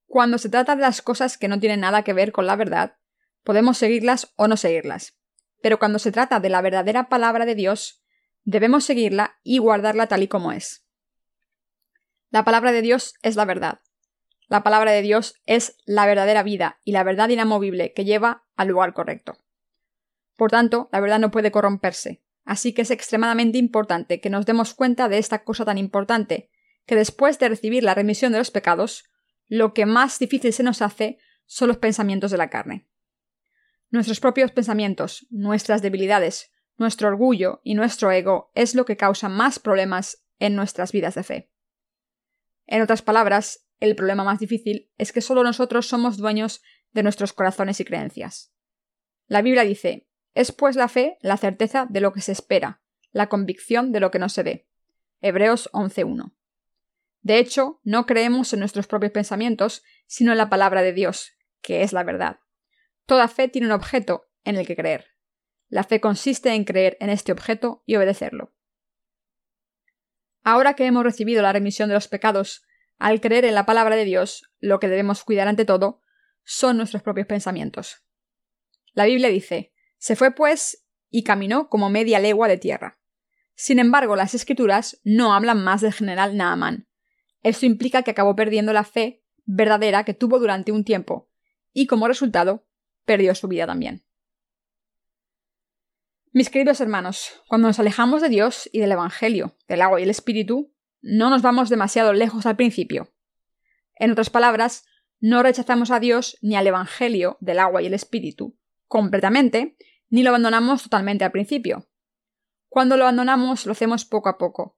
Cuando 0.07 0.39
se 0.39 0.49
trata 0.49 0.77
de 0.77 0.83
las 0.83 1.03
cosas 1.03 1.37
que 1.37 1.49
no 1.49 1.59
tienen 1.59 1.81
nada 1.81 2.05
que 2.05 2.13
ver 2.13 2.33
con 2.33 2.47
la 2.47 2.57
verdad, 2.57 2.97
podemos 3.43 3.79
seguirlas 3.79 4.33
o 4.37 4.47
no 4.47 4.57
seguirlas. 4.57 5.19
Pero 5.61 5.79
cuando 5.79 5.99
se 5.99 6.13
trata 6.13 6.39
de 6.39 6.49
la 6.49 6.63
verdadera 6.63 7.09
palabra 7.09 7.45
de 7.45 7.57
Dios, 7.57 8.03
debemos 8.45 8.85
seguirla 8.85 9.39
y 9.43 9.59
guardarla 9.59 10.07
tal 10.07 10.23
y 10.23 10.29
como 10.29 10.53
es. 10.53 10.87
La 12.31 12.45
palabra 12.45 12.71
de 12.71 12.83
Dios 12.83 13.15
es 13.23 13.35
la 13.35 13.45
verdad. 13.45 13.81
La 14.49 14.63
palabra 14.63 14.93
de 14.93 15.03
Dios 15.03 15.35
es 15.47 15.77
la 15.85 16.07
verdadera 16.07 16.45
vida 16.45 16.79
y 16.85 16.93
la 16.93 17.03
verdad 17.03 17.29
inamovible 17.29 17.93
que 17.93 18.05
lleva 18.05 18.45
al 18.55 18.69
lugar 18.69 18.95
correcto. 18.95 19.39
Por 20.37 20.51
tanto, 20.51 20.89
la 20.93 21.01
verdad 21.01 21.19
no 21.19 21.31
puede 21.31 21.51
corromperse. 21.51 22.23
Así 22.45 22.73
que 22.73 22.83
es 22.83 22.91
extremadamente 22.91 23.59
importante 23.59 24.21
que 24.21 24.31
nos 24.31 24.47
demos 24.47 24.75
cuenta 24.75 25.09
de 25.09 25.19
esta 25.19 25.43
cosa 25.43 25.65
tan 25.65 25.79
importante, 25.79 26.51
que 26.87 26.95
después 26.95 27.39
de 27.39 27.49
recibir 27.49 27.83
la 27.83 27.95
remisión 27.95 28.33
de 28.33 28.39
los 28.39 28.51
pecados, 28.51 29.05
lo 29.49 29.75
que 29.75 29.87
más 29.87 30.19
difícil 30.19 30.53
se 30.53 30.63
nos 30.63 30.83
hace 30.83 31.19
son 31.47 31.69
los 31.69 31.79
pensamientos 31.79 32.31
de 32.31 32.37
la 32.37 32.51
carne. 32.51 32.87
Nuestros 33.91 34.21
propios 34.21 34.53
pensamientos, 34.53 35.27
nuestras 35.31 35.83
debilidades, 35.83 36.53
nuestro 36.77 37.09
orgullo 37.09 37.61
y 37.65 37.75
nuestro 37.75 38.11
ego 38.11 38.51
es 38.55 38.75
lo 38.75 38.85
que 38.85 38.97
causa 38.97 39.29
más 39.29 39.59
problemas 39.59 40.25
en 40.39 40.55
nuestras 40.55 40.93
vidas 40.93 41.15
de 41.15 41.23
fe. 41.23 41.51
En 42.67 42.83
otras 42.83 43.03
palabras, 43.03 43.67
el 43.81 43.95
problema 43.97 44.25
más 44.25 44.39
difícil 44.39 44.91
es 44.99 45.13
que 45.13 45.21
solo 45.21 45.43
nosotros 45.43 45.87
somos 45.87 46.17
dueños 46.17 46.63
de 46.93 47.03
nuestros 47.03 47.33
corazones 47.33 47.81
y 47.81 47.85
creencias. 47.85 48.53
La 49.27 49.43
Biblia 49.43 49.63
dice, 49.63 50.09
es 50.37 50.53
pues 50.53 50.77
la 50.77 50.89
fe 50.89 51.17
la 51.23 51.39
certeza 51.39 51.87
de 51.89 52.01
lo 52.01 52.13
que 52.13 52.21
se 52.21 52.31
espera, 52.31 52.83
la 53.11 53.31
convicción 53.31 53.91
de 53.91 54.01
lo 54.01 54.11
que 54.11 54.19
no 54.19 54.29
se 54.29 54.43
ve. 54.43 54.69
Hebreos 55.23 55.71
11.1. 55.73 56.35
De 57.23 57.39
hecho, 57.39 57.81
no 57.85 58.05
creemos 58.05 58.53
en 58.53 58.61
nuestros 58.61 58.87
propios 58.87 59.13
pensamientos, 59.13 59.83
sino 60.07 60.33
en 60.33 60.39
la 60.39 60.51
palabra 60.51 60.83
de 60.83 60.93
Dios, 60.93 61.33
que 61.63 61.83
es 61.83 61.95
la 61.95 62.05
verdad. 62.05 62.41
Toda 63.07 63.29
fe 63.29 63.49
tiene 63.49 63.67
un 63.67 63.73
objeto 63.73 64.29
en 64.45 64.57
el 64.57 64.67
que 64.67 64.77
creer. 64.77 65.07
La 65.69 65.85
fe 65.85 66.03
consiste 66.03 66.53
en 66.53 66.65
creer 66.65 66.99
en 67.01 67.09
este 67.09 67.33
objeto 67.33 67.83
y 67.87 67.97
obedecerlo. 67.97 68.53
Ahora 70.45 70.75
que 70.75 70.85
hemos 70.85 71.03
recibido 71.03 71.41
la 71.41 71.55
remisión 71.55 71.89
de 71.89 71.95
los 71.95 72.09
pecados, 72.09 72.63
al 72.99 73.23
creer 73.23 73.47
en 73.47 73.55
la 73.55 73.65
palabra 73.65 73.97
de 73.97 74.05
Dios, 74.05 74.53
lo 74.61 74.81
que 74.81 74.89
debemos 74.89 75.25
cuidar 75.25 75.49
ante 75.49 75.65
todo 75.65 76.03
son 76.45 76.77
nuestros 76.77 77.03
propios 77.03 77.27
pensamientos. 77.27 78.05
La 78.93 79.07
Biblia 79.07 79.31
dice, 79.31 79.73
se 79.99 80.17
fue 80.17 80.35
pues 80.35 80.85
y 81.11 81.23
caminó 81.23 81.69
como 81.69 81.91
media 81.91 82.19
legua 82.19 82.49
de 82.49 82.59
tierra. 82.59 82.99
Sin 83.55 83.79
embargo, 83.79 84.17
las 84.17 84.35
escrituras 84.35 85.01
no 85.03 85.33
hablan 85.33 85.65
más 85.65 85.81
del 85.81 85.93
general 85.93 86.37
Naaman. 86.37 86.87
Esto 87.43 87.65
implica 87.65 88.03
que 88.03 88.11
acabó 88.11 88.37
perdiendo 88.37 88.73
la 88.73 88.85
fe 88.85 89.25
verdadera 89.45 90.05
que 90.05 90.15
tuvo 90.15 90.39
durante 90.39 90.73
un 90.73 90.85
tiempo, 90.85 91.31
y 91.73 91.87
como 91.87 92.09
resultado, 92.09 92.67
perdió 93.05 93.35
su 93.35 93.49
vida 93.49 93.67
también. 93.67 94.05
Mis 96.33 96.51
queridos 96.51 96.81
hermanos, 96.81 97.41
cuando 97.49 97.69
nos 97.69 97.79
alejamos 97.79 98.21
de 98.21 98.29
Dios 98.29 98.69
y 98.73 98.81
del 98.81 98.93
Evangelio, 98.93 99.57
del 99.69 99.81
agua 99.81 100.01
y 100.01 100.03
el 100.03 100.11
Espíritu, 100.11 100.75
no 101.01 101.31
nos 101.31 101.41
vamos 101.41 101.71
demasiado 101.71 102.13
lejos 102.13 102.45
al 102.45 102.57
principio. 102.57 103.15
En 103.95 104.11
otras 104.11 104.29
palabras, 104.29 104.85
no 105.19 105.43
rechazamos 105.43 105.91
a 105.91 106.01
Dios 106.01 106.37
ni 106.43 106.57
al 106.57 106.67
Evangelio 106.67 107.39
del 107.41 107.59
agua 107.59 107.81
y 107.81 107.87
el 107.87 107.95
Espíritu 107.95 108.59
completamente, 108.87 109.77
ni 110.09 110.23
lo 110.23 110.31
abandonamos 110.31 110.83
totalmente 110.83 111.25
al 111.25 111.33
principio. 111.33 111.89
Cuando 112.69 112.97
lo 112.97 113.05
abandonamos, 113.05 113.67
lo 113.67 113.73
hacemos 113.73 114.05
poco 114.05 114.29
a 114.29 114.39
poco. 114.39 114.77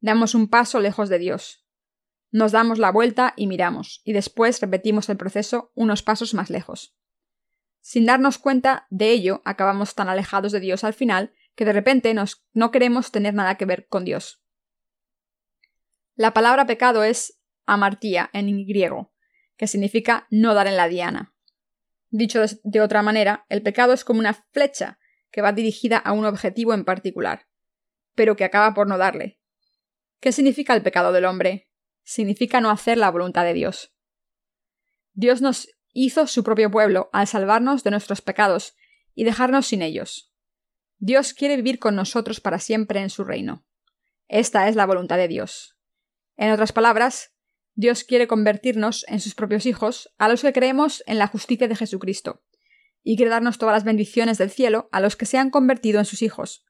Damos 0.00 0.34
un 0.34 0.48
paso 0.48 0.80
lejos 0.80 1.08
de 1.08 1.18
Dios. 1.18 1.66
Nos 2.30 2.52
damos 2.52 2.78
la 2.78 2.92
vuelta 2.92 3.34
y 3.36 3.46
miramos, 3.46 4.02
y 4.04 4.12
después 4.12 4.60
repetimos 4.60 5.08
el 5.08 5.16
proceso 5.16 5.72
unos 5.74 6.02
pasos 6.02 6.34
más 6.34 6.50
lejos. 6.50 6.96
Sin 7.80 8.06
darnos 8.06 8.38
cuenta 8.38 8.86
de 8.90 9.10
ello, 9.10 9.42
acabamos 9.44 9.94
tan 9.94 10.08
alejados 10.08 10.52
de 10.52 10.60
Dios 10.60 10.84
al 10.84 10.92
final 10.94 11.32
que 11.54 11.64
de 11.64 11.72
repente 11.72 12.14
nos, 12.14 12.44
no 12.52 12.70
queremos 12.70 13.10
tener 13.10 13.34
nada 13.34 13.56
que 13.56 13.64
ver 13.64 13.88
con 13.88 14.04
Dios. 14.04 14.42
La 16.14 16.32
palabra 16.32 16.66
pecado 16.66 17.02
es 17.02 17.40
amartía 17.66 18.30
en 18.32 18.66
griego, 18.66 19.12
que 19.56 19.66
significa 19.66 20.26
no 20.30 20.54
dar 20.54 20.66
en 20.66 20.76
la 20.76 20.88
diana. 20.88 21.29
Dicho 22.10 22.42
de 22.64 22.80
otra 22.80 23.02
manera, 23.02 23.46
el 23.48 23.62
pecado 23.62 23.92
es 23.92 24.04
como 24.04 24.20
una 24.20 24.34
flecha 24.34 24.98
que 25.30 25.42
va 25.42 25.52
dirigida 25.52 25.96
a 25.96 26.12
un 26.12 26.24
objetivo 26.24 26.74
en 26.74 26.84
particular, 26.84 27.46
pero 28.14 28.36
que 28.36 28.44
acaba 28.44 28.74
por 28.74 28.88
no 28.88 28.98
darle. 28.98 29.40
¿Qué 30.20 30.32
significa 30.32 30.74
el 30.74 30.82
pecado 30.82 31.12
del 31.12 31.24
hombre? 31.24 31.70
Significa 32.02 32.60
no 32.60 32.70
hacer 32.70 32.98
la 32.98 33.10
voluntad 33.10 33.44
de 33.44 33.54
Dios. 33.54 33.94
Dios 35.12 35.40
nos 35.40 35.68
hizo 35.92 36.26
su 36.26 36.44
propio 36.44 36.70
pueblo 36.70 37.10
al 37.12 37.26
salvarnos 37.26 37.84
de 37.84 37.90
nuestros 37.90 38.20
pecados 38.20 38.74
y 39.14 39.24
dejarnos 39.24 39.66
sin 39.66 39.82
ellos. 39.82 40.32
Dios 40.98 41.32
quiere 41.32 41.56
vivir 41.56 41.78
con 41.78 41.96
nosotros 41.96 42.40
para 42.40 42.58
siempre 42.58 43.00
en 43.00 43.10
su 43.10 43.24
reino. 43.24 43.64
Esta 44.28 44.68
es 44.68 44.76
la 44.76 44.86
voluntad 44.86 45.16
de 45.16 45.28
Dios. 45.28 45.76
En 46.36 46.50
otras 46.52 46.72
palabras, 46.72 47.32
Dios 47.74 48.04
quiere 48.04 48.26
convertirnos 48.26 49.04
en 49.08 49.20
sus 49.20 49.34
propios 49.34 49.66
hijos 49.66 50.12
a 50.18 50.28
los 50.28 50.42
que 50.42 50.52
creemos 50.52 51.02
en 51.06 51.18
la 51.18 51.26
justicia 51.26 51.68
de 51.68 51.76
Jesucristo, 51.76 52.42
y 53.02 53.16
quiere 53.16 53.30
darnos 53.30 53.58
todas 53.58 53.74
las 53.74 53.84
bendiciones 53.84 54.38
del 54.38 54.50
cielo 54.50 54.88
a 54.92 55.00
los 55.00 55.16
que 55.16 55.26
se 55.26 55.38
han 55.38 55.50
convertido 55.50 55.98
en 55.98 56.04
sus 56.04 56.22
hijos. 56.22 56.64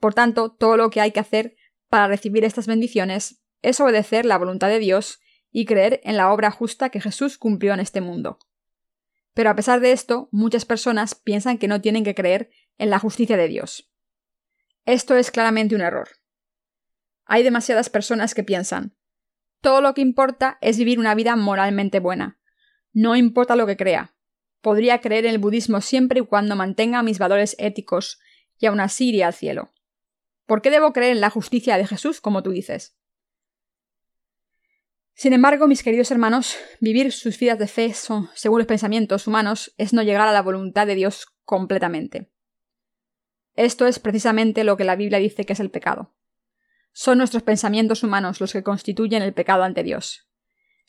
Por 0.00 0.14
tanto, 0.14 0.50
todo 0.50 0.76
lo 0.76 0.90
que 0.90 1.00
hay 1.00 1.12
que 1.12 1.20
hacer 1.20 1.56
para 1.88 2.08
recibir 2.08 2.44
estas 2.44 2.66
bendiciones 2.66 3.42
es 3.62 3.80
obedecer 3.80 4.24
la 4.24 4.38
voluntad 4.38 4.68
de 4.68 4.78
Dios 4.78 5.20
y 5.50 5.64
creer 5.64 6.00
en 6.04 6.16
la 6.16 6.32
obra 6.32 6.50
justa 6.50 6.90
que 6.90 7.00
Jesús 7.00 7.38
cumplió 7.38 7.74
en 7.74 7.80
este 7.80 8.00
mundo. 8.00 8.38
Pero 9.34 9.50
a 9.50 9.54
pesar 9.56 9.80
de 9.80 9.92
esto, 9.92 10.28
muchas 10.32 10.64
personas 10.64 11.14
piensan 11.14 11.58
que 11.58 11.68
no 11.68 11.80
tienen 11.80 12.04
que 12.04 12.14
creer 12.14 12.50
en 12.76 12.90
la 12.90 12.98
justicia 12.98 13.36
de 13.36 13.48
Dios. 13.48 13.90
Esto 14.84 15.16
es 15.16 15.30
claramente 15.30 15.74
un 15.74 15.80
error. 15.80 16.08
Hay 17.24 17.42
demasiadas 17.42 17.90
personas 17.90 18.34
que 18.34 18.42
piensan, 18.42 18.96
todo 19.60 19.80
lo 19.80 19.94
que 19.94 20.00
importa 20.00 20.58
es 20.60 20.78
vivir 20.78 20.98
una 20.98 21.14
vida 21.14 21.36
moralmente 21.36 22.00
buena. 22.00 22.38
No 22.92 23.16
importa 23.16 23.56
lo 23.56 23.66
que 23.66 23.76
crea. 23.76 24.14
Podría 24.60 25.00
creer 25.00 25.24
en 25.24 25.32
el 25.32 25.38
budismo 25.38 25.80
siempre 25.80 26.20
y 26.20 26.26
cuando 26.26 26.56
mantenga 26.56 27.02
mis 27.02 27.18
valores 27.18 27.56
éticos, 27.58 28.20
y 28.58 28.66
aún 28.66 28.80
así 28.80 29.08
iría 29.08 29.28
al 29.28 29.34
cielo. 29.34 29.70
¿Por 30.46 30.62
qué 30.62 30.70
debo 30.70 30.92
creer 30.92 31.12
en 31.12 31.20
la 31.20 31.30
justicia 31.30 31.76
de 31.76 31.86
Jesús, 31.86 32.20
como 32.20 32.42
tú 32.42 32.50
dices? 32.50 32.96
Sin 35.14 35.32
embargo, 35.32 35.66
mis 35.66 35.82
queridos 35.82 36.10
hermanos, 36.10 36.56
vivir 36.80 37.12
sus 37.12 37.38
vidas 37.38 37.58
de 37.58 37.66
fe 37.66 37.92
según 37.92 38.58
los 38.58 38.66
pensamientos 38.66 39.26
humanos 39.26 39.74
es 39.76 39.92
no 39.92 40.02
llegar 40.02 40.28
a 40.28 40.32
la 40.32 40.42
voluntad 40.42 40.86
de 40.86 40.94
Dios 40.94 41.26
completamente. 41.44 42.30
Esto 43.54 43.88
es 43.88 43.98
precisamente 43.98 44.62
lo 44.62 44.76
que 44.76 44.84
la 44.84 44.94
Biblia 44.94 45.18
dice 45.18 45.44
que 45.44 45.54
es 45.54 45.60
el 45.60 45.72
pecado. 45.72 46.14
Son 47.00 47.16
nuestros 47.16 47.44
pensamientos 47.44 48.02
humanos 48.02 48.40
los 48.40 48.52
que 48.52 48.64
constituyen 48.64 49.22
el 49.22 49.32
pecado 49.32 49.62
ante 49.62 49.84
Dios. 49.84 50.26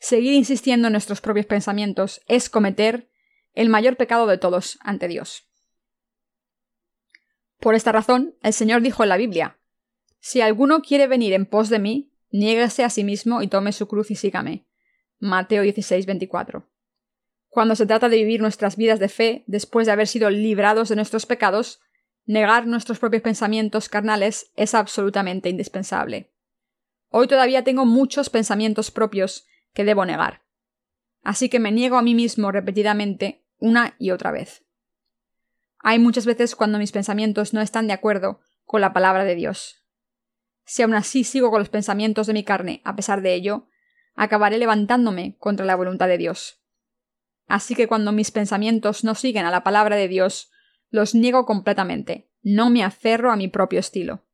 Seguir 0.00 0.32
insistiendo 0.32 0.88
en 0.88 0.92
nuestros 0.92 1.20
propios 1.20 1.46
pensamientos 1.46 2.20
es 2.26 2.50
cometer 2.50 3.08
el 3.52 3.68
mayor 3.68 3.96
pecado 3.96 4.26
de 4.26 4.36
todos 4.36 4.76
ante 4.80 5.06
Dios. 5.06 5.48
Por 7.60 7.76
esta 7.76 7.92
razón, 7.92 8.34
el 8.42 8.52
Señor 8.52 8.82
dijo 8.82 9.04
en 9.04 9.08
la 9.08 9.18
Biblia, 9.18 9.60
Si 10.18 10.40
alguno 10.40 10.82
quiere 10.82 11.06
venir 11.06 11.32
en 11.32 11.46
pos 11.46 11.68
de 11.68 11.78
mí, 11.78 12.12
niéguese 12.32 12.82
a 12.82 12.90
sí 12.90 13.04
mismo 13.04 13.40
y 13.40 13.46
tome 13.46 13.70
su 13.70 13.86
cruz 13.86 14.10
y 14.10 14.16
sígame. 14.16 14.66
Mateo 15.20 15.62
16, 15.62 16.06
24. 16.06 16.68
Cuando 17.46 17.76
se 17.76 17.86
trata 17.86 18.08
de 18.08 18.16
vivir 18.16 18.40
nuestras 18.40 18.76
vidas 18.76 18.98
de 18.98 19.08
fe 19.08 19.44
después 19.46 19.86
de 19.86 19.92
haber 19.92 20.08
sido 20.08 20.28
librados 20.28 20.88
de 20.88 20.96
nuestros 20.96 21.24
pecados, 21.26 21.78
negar 22.26 22.66
nuestros 22.66 22.98
propios 22.98 23.22
pensamientos 23.22 23.88
carnales 23.88 24.52
es 24.56 24.74
absolutamente 24.74 25.48
indispensable. 25.48 26.32
Hoy 27.08 27.26
todavía 27.26 27.64
tengo 27.64 27.86
muchos 27.86 28.30
pensamientos 28.30 28.90
propios 28.90 29.46
que 29.72 29.84
debo 29.84 30.04
negar. 30.04 30.42
Así 31.22 31.48
que 31.48 31.58
me 31.58 31.72
niego 31.72 31.96
a 31.96 32.02
mí 32.02 32.14
mismo 32.14 32.52
repetidamente 32.52 33.44
una 33.58 33.94
y 33.98 34.10
otra 34.10 34.30
vez. 34.30 34.64
Hay 35.78 35.98
muchas 35.98 36.26
veces 36.26 36.54
cuando 36.54 36.78
mis 36.78 36.92
pensamientos 36.92 37.52
no 37.52 37.60
están 37.60 37.86
de 37.86 37.94
acuerdo 37.94 38.40
con 38.64 38.80
la 38.80 38.92
palabra 38.92 39.24
de 39.24 39.34
Dios. 39.34 39.84
Si 40.64 40.82
aún 40.82 40.94
así 40.94 41.24
sigo 41.24 41.50
con 41.50 41.58
los 41.58 41.68
pensamientos 41.68 42.26
de 42.26 42.32
mi 42.32 42.44
carne 42.44 42.80
a 42.84 42.94
pesar 42.94 43.22
de 43.22 43.34
ello, 43.34 43.66
acabaré 44.14 44.58
levantándome 44.58 45.36
contra 45.38 45.66
la 45.66 45.74
voluntad 45.74 46.06
de 46.06 46.18
Dios. 46.18 46.62
Así 47.48 47.74
que 47.74 47.88
cuando 47.88 48.12
mis 48.12 48.30
pensamientos 48.30 49.02
no 49.02 49.14
siguen 49.14 49.46
a 49.46 49.50
la 49.50 49.64
palabra 49.64 49.96
de 49.96 50.06
Dios, 50.06 50.52
los 50.90 51.14
niego 51.14 51.46
completamente. 51.46 52.28
No 52.42 52.70
me 52.70 52.84
aferro 52.84 53.30
a 53.30 53.36
mi 53.36 53.48
propio 53.48 53.80
estilo. 53.80 54.24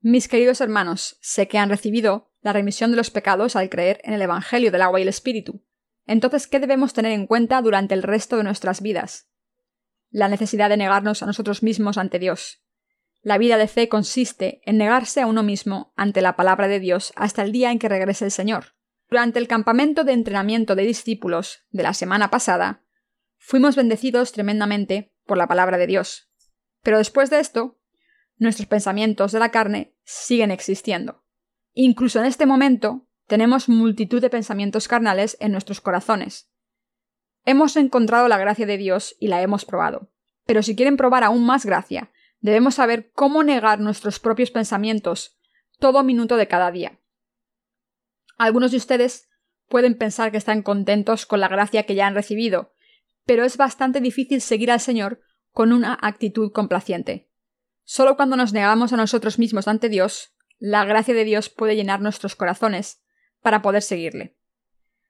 Mis 0.00 0.28
queridos 0.28 0.60
hermanos, 0.60 1.16
sé 1.20 1.48
que 1.48 1.58
han 1.58 1.68
recibido 1.68 2.30
la 2.40 2.52
remisión 2.52 2.90
de 2.90 2.96
los 2.96 3.10
pecados 3.10 3.56
al 3.56 3.70
creer 3.70 4.00
en 4.02 4.14
el 4.14 4.22
Evangelio 4.22 4.72
del 4.72 4.82
agua 4.82 4.98
y 4.98 5.02
el 5.02 5.08
Espíritu. 5.08 5.64
Entonces, 6.06 6.48
¿qué 6.48 6.58
debemos 6.58 6.92
tener 6.92 7.12
en 7.12 7.26
cuenta 7.26 7.62
durante 7.62 7.94
el 7.94 8.02
resto 8.02 8.36
de 8.36 8.42
nuestras 8.42 8.82
vidas? 8.82 9.28
La 10.10 10.28
necesidad 10.28 10.68
de 10.68 10.76
negarnos 10.76 11.22
a 11.22 11.26
nosotros 11.26 11.62
mismos 11.62 11.98
ante 11.98 12.18
Dios. 12.18 12.62
La 13.22 13.38
vida 13.38 13.56
de 13.56 13.68
fe 13.68 13.88
consiste 13.88 14.60
en 14.64 14.78
negarse 14.78 15.20
a 15.20 15.28
uno 15.28 15.44
mismo 15.44 15.92
ante 15.96 16.20
la 16.20 16.34
palabra 16.34 16.66
de 16.66 16.80
Dios 16.80 17.12
hasta 17.14 17.42
el 17.42 17.52
día 17.52 17.70
en 17.70 17.78
que 17.78 17.88
regrese 17.88 18.24
el 18.24 18.32
Señor. 18.32 18.74
Durante 19.08 19.38
el 19.38 19.46
campamento 19.46 20.02
de 20.02 20.12
entrenamiento 20.12 20.74
de 20.74 20.82
discípulos 20.82 21.60
de 21.70 21.84
la 21.84 21.94
semana 21.94 22.30
pasada, 22.30 22.81
fuimos 23.42 23.74
bendecidos 23.74 24.30
tremendamente 24.30 25.12
por 25.26 25.36
la 25.36 25.48
palabra 25.48 25.76
de 25.76 25.88
Dios. 25.88 26.30
Pero 26.82 26.98
después 26.98 27.28
de 27.28 27.40
esto, 27.40 27.78
nuestros 28.36 28.68
pensamientos 28.68 29.32
de 29.32 29.40
la 29.40 29.50
carne 29.50 29.96
siguen 30.04 30.52
existiendo. 30.52 31.24
Incluso 31.74 32.20
en 32.20 32.26
este 32.26 32.46
momento 32.46 33.08
tenemos 33.26 33.68
multitud 33.68 34.20
de 34.20 34.30
pensamientos 34.30 34.86
carnales 34.86 35.36
en 35.40 35.50
nuestros 35.50 35.80
corazones. 35.80 36.50
Hemos 37.44 37.76
encontrado 37.76 38.28
la 38.28 38.38
gracia 38.38 38.64
de 38.64 38.78
Dios 38.78 39.16
y 39.18 39.26
la 39.26 39.42
hemos 39.42 39.64
probado. 39.64 40.12
Pero 40.46 40.62
si 40.62 40.76
quieren 40.76 40.96
probar 40.96 41.24
aún 41.24 41.44
más 41.44 41.66
gracia, 41.66 42.12
debemos 42.40 42.76
saber 42.76 43.10
cómo 43.12 43.42
negar 43.42 43.80
nuestros 43.80 44.20
propios 44.20 44.52
pensamientos 44.52 45.36
todo 45.80 46.04
minuto 46.04 46.36
de 46.36 46.46
cada 46.46 46.70
día. 46.70 47.00
Algunos 48.38 48.70
de 48.70 48.76
ustedes 48.76 49.28
pueden 49.68 49.98
pensar 49.98 50.30
que 50.30 50.38
están 50.38 50.62
contentos 50.62 51.26
con 51.26 51.40
la 51.40 51.48
gracia 51.48 51.82
que 51.84 51.96
ya 51.96 52.06
han 52.06 52.14
recibido, 52.14 52.72
pero 53.24 53.44
es 53.44 53.56
bastante 53.56 54.00
difícil 54.00 54.40
seguir 54.40 54.70
al 54.70 54.80
Señor 54.80 55.20
con 55.50 55.72
una 55.72 55.98
actitud 56.00 56.52
complaciente. 56.52 57.28
Solo 57.84 58.16
cuando 58.16 58.36
nos 58.36 58.52
negamos 58.52 58.92
a 58.92 58.96
nosotros 58.96 59.38
mismos 59.38 59.68
ante 59.68 59.88
Dios, 59.88 60.34
la 60.58 60.84
gracia 60.84 61.14
de 61.14 61.24
Dios 61.24 61.48
puede 61.48 61.76
llenar 61.76 62.00
nuestros 62.00 62.36
corazones 62.36 63.02
para 63.40 63.62
poder 63.62 63.82
seguirle. 63.82 64.36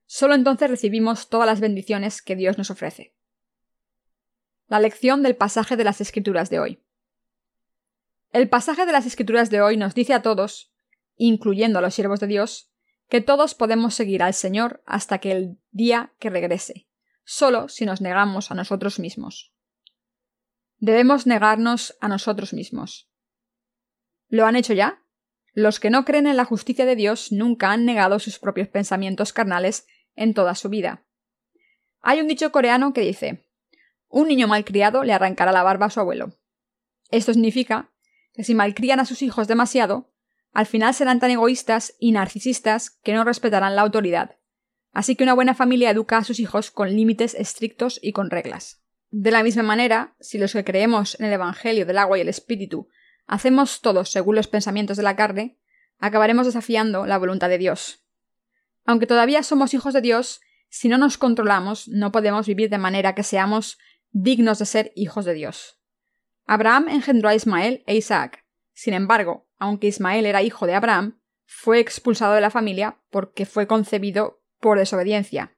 Solo 0.07 0.35
entonces 0.35 0.71
recibimos 0.71 1.29
todas 1.29 1.47
las 1.47 1.61
bendiciones 1.61 2.23
que 2.23 2.37
Dios 2.37 2.59
nos 2.59 2.71
ofrece. 2.71 3.15
La 4.69 4.81
lección 4.81 5.23
del 5.23 5.37
pasaje 5.37 5.77
de 5.77 5.85
las 5.85 6.01
Escrituras 6.01 6.51
de 6.51 6.61
hoy. 6.61 6.83
El 8.31 8.49
pasaje 8.49 8.87
de 8.87 8.93
las 8.93 9.07
Escrituras 9.07 9.51
de 9.51 9.61
hoy 9.61 9.77
nos 9.77 9.95
dice 9.95 10.15
a 10.15 10.23
todos, 10.23 10.73
incluyendo 11.17 11.79
a 11.79 11.83
los 11.83 11.95
siervos 11.95 12.21
de 12.21 12.27
Dios, 12.27 12.71
que 13.09 13.21
todos 13.21 13.55
podemos 13.55 13.95
seguir 13.95 14.23
al 14.23 14.33
Señor 14.33 14.83
hasta 14.87 15.19
que 15.19 15.33
el 15.33 15.59
día 15.71 16.15
que 16.19 16.31
regrese, 16.31 16.89
solo 17.25 17.69
si 17.69 17.85
nos 17.85 18.01
negamos 18.01 18.51
a 18.51 18.55
nosotros 18.55 18.99
mismos. 18.99 19.53
Debemos 20.79 21.27
negarnos 21.27 21.97
a 22.01 22.09
nosotros 22.09 22.53
mismos. 22.53 23.11
¿Lo 24.29 24.47
han 24.47 24.57
hecho 24.57 24.73
ya? 24.73 25.03
Los 25.53 25.81
que 25.81 25.91
no 25.91 26.05
creen 26.05 26.27
en 26.27 26.37
la 26.37 26.45
justicia 26.45 26.87
de 26.87 26.97
Dios 26.97 27.31
nunca 27.31 27.71
han 27.71 27.85
negado 27.85 28.19
sus 28.19 28.39
propios 28.39 28.69
pensamientos 28.69 29.33
carnales 29.33 29.87
en 30.15 30.35
toda 30.35 30.55
su 30.55 30.69
vida. 30.69 31.05
Hay 32.01 32.21
un 32.21 32.29
dicho 32.29 32.51
coreano 32.51 32.93
que 32.93 33.03
dice 33.03 33.47
un 34.13 34.29
niño 34.29 34.47
malcriado 34.47 35.05
le 35.05 35.15
arrancará 35.15 35.53
la 35.53 35.63
barba 35.63 35.87
a 35.87 35.91
su 35.91 35.99
abuelo. 35.99 36.39
Esto 37.11 37.33
significa 37.33 37.91
que 38.35 38.45
si 38.45 38.55
malcrían 38.55 39.01
a 39.01 39.07
sus 39.07 39.23
hijos 39.23 39.49
demasiado, 39.49 40.13
al 40.53 40.67
final 40.67 40.93
serán 40.93 41.19
tan 41.19 41.31
egoístas 41.31 41.95
y 41.99 42.13
narcisistas 42.13 42.91
que 42.91 43.15
no 43.15 43.25
respetarán 43.25 43.75
la 43.75 43.81
autoridad. 43.81 44.37
Así 44.93 45.17
que 45.17 45.25
una 45.25 45.35
buena 45.35 45.55
familia 45.55 45.91
educa 45.91 46.19
a 46.19 46.25
sus 46.25 46.39
hijos 46.39 46.71
con 46.71 46.95
límites 46.95 47.35
estrictos 47.35 47.99
y 48.03 48.13
con 48.13 48.31
reglas. 48.31 48.83
De 49.11 49.31
la 49.31 49.43
misma 49.43 49.63
manera, 49.63 50.15
si 50.21 50.39
los 50.39 50.53
que 50.53 50.65
creemos 50.65 51.19
en 51.19 51.27
el 51.27 51.33
Evangelio 51.33 51.87
del 51.87 51.99
agua 51.99 52.19
y 52.19 52.21
el 52.21 52.29
Espíritu 52.29 52.89
hacemos 53.27 53.81
todo 53.81 54.05
según 54.05 54.37
los 54.37 54.49
pensamientos 54.49 54.97
de 54.97 55.03
la 55.03 55.17
carne, 55.17 55.59
acabaremos 55.99 56.47
desafiando 56.47 57.07
la 57.07 57.19
voluntad 57.19 57.49
de 57.49 57.59
Dios. 57.59 58.05
Aunque 58.85 59.07
todavía 59.07 59.43
somos 59.43 59.75
hijos 59.75 59.95
de 59.95 60.01
Dios, 60.01 60.41
si 60.69 60.89
no 60.89 60.99
nos 60.99 61.19
controlamos, 61.19 61.89
no 61.89 62.13
podemos 62.13 62.47
vivir 62.47 62.71
de 62.71 62.79
manera 62.79 63.15
que 63.15 63.23
seamos 63.23 63.79
dignos 64.11 64.59
de 64.59 64.67
ser 64.67 64.93
hijos 64.97 65.25
de 65.25 65.35
Dios. 65.35 65.79
Abraham 66.47 66.89
engendró 66.89 67.29
a 67.29 67.35
Ismael 67.35 67.83
e 67.87 67.95
Isaac. 67.95 68.45
Sin 68.73 68.95
embargo, 68.95 69.49
aunque 69.59 69.87
Ismael 69.87 70.27
era 70.27 70.43
hijo 70.43 70.67
de 70.67 70.75
Abraham, 70.75 71.21
fue 71.45 71.79
expulsado 71.79 72.35
de 72.35 72.41
la 72.41 72.51
familia 72.51 72.99
porque 73.11 73.47
fue 73.47 73.67
concebido 73.67 74.42
por 74.63 74.79
desobediencia. 74.79 75.57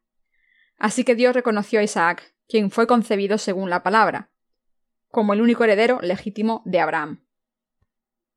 Así 0.78 1.04
que 1.04 1.14
Dios 1.14 1.34
reconoció 1.34 1.78
a 1.78 1.82
Isaac, 1.82 2.34
quien 2.48 2.70
fue 2.70 2.86
concebido 2.86 3.36
según 3.36 3.68
la 3.68 3.82
palabra, 3.82 4.30
como 5.08 5.34
el 5.34 5.42
único 5.42 5.62
heredero 5.62 6.00
legítimo 6.00 6.62
de 6.64 6.80
Abraham. 6.80 7.24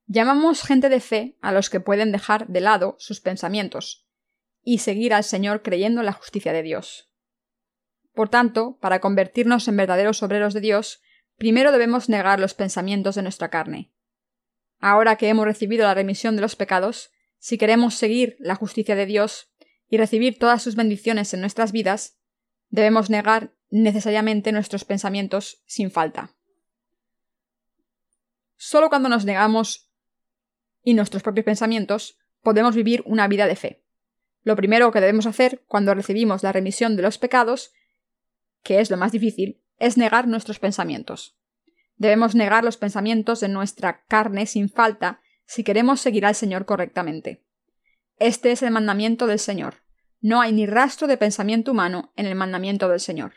Llamamos 0.06 0.64
gente 0.64 0.90
de 0.90 1.00
fe 1.00 1.38
a 1.42 1.54
los 1.54 1.70
que 1.70 1.80
pueden 1.80 2.12
dejar 2.12 2.48
de 2.48 2.60
lado 2.60 2.98
sus 3.00 3.22
pensamientos 3.22 4.08
y 4.62 4.80
seguir 4.80 5.14
al 5.14 5.24
Señor 5.24 5.62
creyendo 5.62 6.02
en 6.02 6.06
la 6.06 6.12
justicia 6.12 6.52
de 6.52 6.64
Dios. 6.64 7.10
Por 8.14 8.28
tanto, 8.28 8.78
para 8.82 9.00
convertirnos 9.00 9.68
en 9.70 9.78
verdaderos 9.78 10.22
obreros 10.22 10.54
de 10.54 10.60
Dios, 10.60 11.02
primero 11.38 11.72
debemos 11.72 12.10
negar 12.10 12.42
los 12.42 12.54
pensamientos 12.54 13.16
de 13.16 13.22
nuestra 13.22 13.50
carne. 13.50 13.94
Ahora 14.80 15.16
que 15.16 15.30
hemos 15.30 15.46
recibido 15.46 15.86
la 15.86 15.94
remisión 15.94 16.36
de 16.36 16.42
los 16.42 16.58
pecados, 16.58 17.12
si 17.40 17.58
queremos 17.58 17.96
seguir 17.96 18.36
la 18.40 18.56
justicia 18.56 18.96
de 18.96 19.06
Dios 19.06 19.54
y 19.90 19.98
recibir 19.98 20.38
todas 20.38 20.62
sus 20.62 20.76
bendiciones 20.76 21.34
en 21.34 21.42
nuestras 21.42 21.72
vidas, 21.72 22.18
debemos 22.70 23.10
negar 23.10 23.54
necesariamente 23.70 24.52
nuestros 24.52 24.86
pensamientos 24.86 25.62
sin 25.66 25.92
falta. 25.92 26.36
Solo 28.56 28.90
cuando 28.90 29.10
nos 29.10 29.26
negamos 29.26 29.90
y 30.84 30.94
nuestros 30.94 31.24
propios 31.24 31.46
pensamientos 31.46 32.18
podemos 32.42 32.76
vivir 32.76 33.04
una 33.06 33.28
vida 33.28 33.46
de 33.48 33.56
fe. 33.56 33.84
Lo 34.44 34.56
primero 34.56 34.92
que 34.92 35.02
debemos 35.02 35.26
hacer 35.26 35.64
cuando 35.68 35.94
recibimos 35.94 36.44
la 36.44 36.52
remisión 36.52 36.96
de 36.96 37.02
los 37.04 37.18
pecados 37.18 37.74
que 38.68 38.82
es 38.82 38.92
lo 38.92 38.98
más 38.98 39.14
difícil, 39.14 39.62
es 39.80 39.98
negar 39.98 40.28
nuestros 40.28 40.60
pensamientos. 40.60 41.38
Debemos 41.96 42.36
negar 42.36 42.66
los 42.66 42.76
pensamientos 42.76 43.40
de 43.40 43.48
nuestra 43.48 44.04
carne 44.08 44.46
sin 44.46 44.70
falta 44.70 45.22
si 45.46 45.64
queremos 45.64 46.02
seguir 46.02 46.26
al 46.26 46.36
Señor 46.36 46.66
correctamente. 46.66 47.46
Este 48.20 48.52
es 48.52 48.64
el 48.64 48.72
mandamiento 48.72 49.28
del 49.28 49.38
Señor. 49.38 49.84
No 50.22 50.42
hay 50.42 50.52
ni 50.52 50.66
rastro 50.66 51.08
de 51.08 51.18
pensamiento 51.18 51.72
humano 51.72 52.12
en 52.16 52.26
el 52.26 52.34
mandamiento 52.34 52.90
del 52.90 53.00
Señor. 53.00 53.34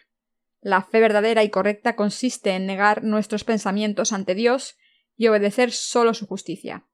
La 0.63 0.83
fe 0.83 1.01
verdadera 1.01 1.45
y 1.45 1.51
correcta 1.51 1.97
consiste 1.97 2.51
en 2.51 2.67
negar 2.67 3.05
nuestros 3.05 3.45
pensamientos 3.45 4.13
ante 4.13 4.35
Dios 4.35 4.77
y 5.17 5.29
obedecer 5.29 5.71
solo 5.71 6.15
su 6.15 6.27
justicia. 6.27 6.87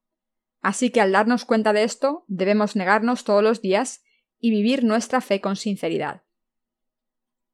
Así 0.61 0.89
que 0.89 0.99
al 0.99 1.13
darnos 1.13 1.45
cuenta 1.45 1.71
de 1.71 1.83
esto, 1.83 2.25
debemos 2.27 2.75
negarnos 2.75 3.23
todos 3.23 3.41
los 3.41 3.61
días 3.61 4.03
y 4.37 4.51
vivir 4.51 4.83
nuestra 4.83 5.21
fe 5.21 5.39
con 5.39 5.55
sinceridad. 5.55 6.23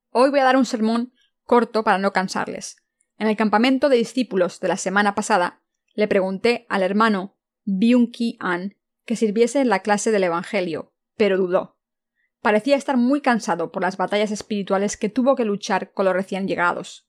Hoy 0.10 0.32
voy 0.32 0.40
a 0.40 0.46
dar 0.46 0.58
un 0.58 0.66
sermón 0.66 1.14
corto 1.44 1.84
para 1.84 2.00
no 2.00 2.12
cansarles. 2.12 2.78
En 3.20 3.28
el 3.28 3.36
campamento 3.36 3.88
de 3.90 3.98
discípulos 3.98 4.60
de 4.60 4.68
la 4.68 4.78
semana 4.78 5.14
pasada, 5.14 5.62
le 5.94 6.08
pregunté 6.08 6.66
al 6.70 6.82
hermano 6.82 7.38
Byung-Ki 7.66 8.38
An 8.40 8.76
que 9.06 9.16
sirviese 9.16 9.62
en 9.62 9.70
la 9.70 9.80
clase 9.80 10.12
del 10.12 10.24
Evangelio, 10.24 10.94
pero 11.16 11.38
dudó. 11.38 11.78
Parecía 12.42 12.76
estar 12.76 12.98
muy 12.98 13.22
cansado 13.22 13.72
por 13.72 13.82
las 13.82 13.98
batallas 13.98 14.32
espirituales 14.32 14.98
que 14.98 15.10
tuvo 15.10 15.36
que 15.36 15.46
luchar 15.46 15.92
con 15.92 16.06
los 16.06 16.14
recién 16.14 16.48
llegados. 16.48 17.08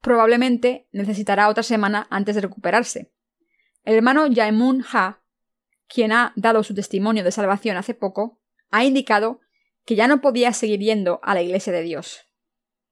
Probablemente 0.00 0.88
necesitará 0.92 1.48
otra 1.48 1.62
semana 1.62 2.06
antes 2.10 2.36
de 2.36 2.42
recuperarse. 2.42 3.12
El 3.84 3.96
hermano 3.96 4.26
Jaemun 4.32 4.84
Ha, 4.92 5.22
quien 5.88 6.12
ha 6.12 6.32
dado 6.36 6.62
su 6.62 6.74
testimonio 6.74 7.24
de 7.24 7.32
salvación 7.32 7.76
hace 7.76 7.94
poco, 7.94 8.40
ha 8.70 8.84
indicado 8.84 9.40
que 9.84 9.96
ya 9.96 10.06
no 10.06 10.20
podía 10.20 10.52
seguir 10.52 10.80
yendo 10.80 11.18
a 11.22 11.34
la 11.34 11.42
Iglesia 11.42 11.72
de 11.72 11.82
Dios. 11.82 12.26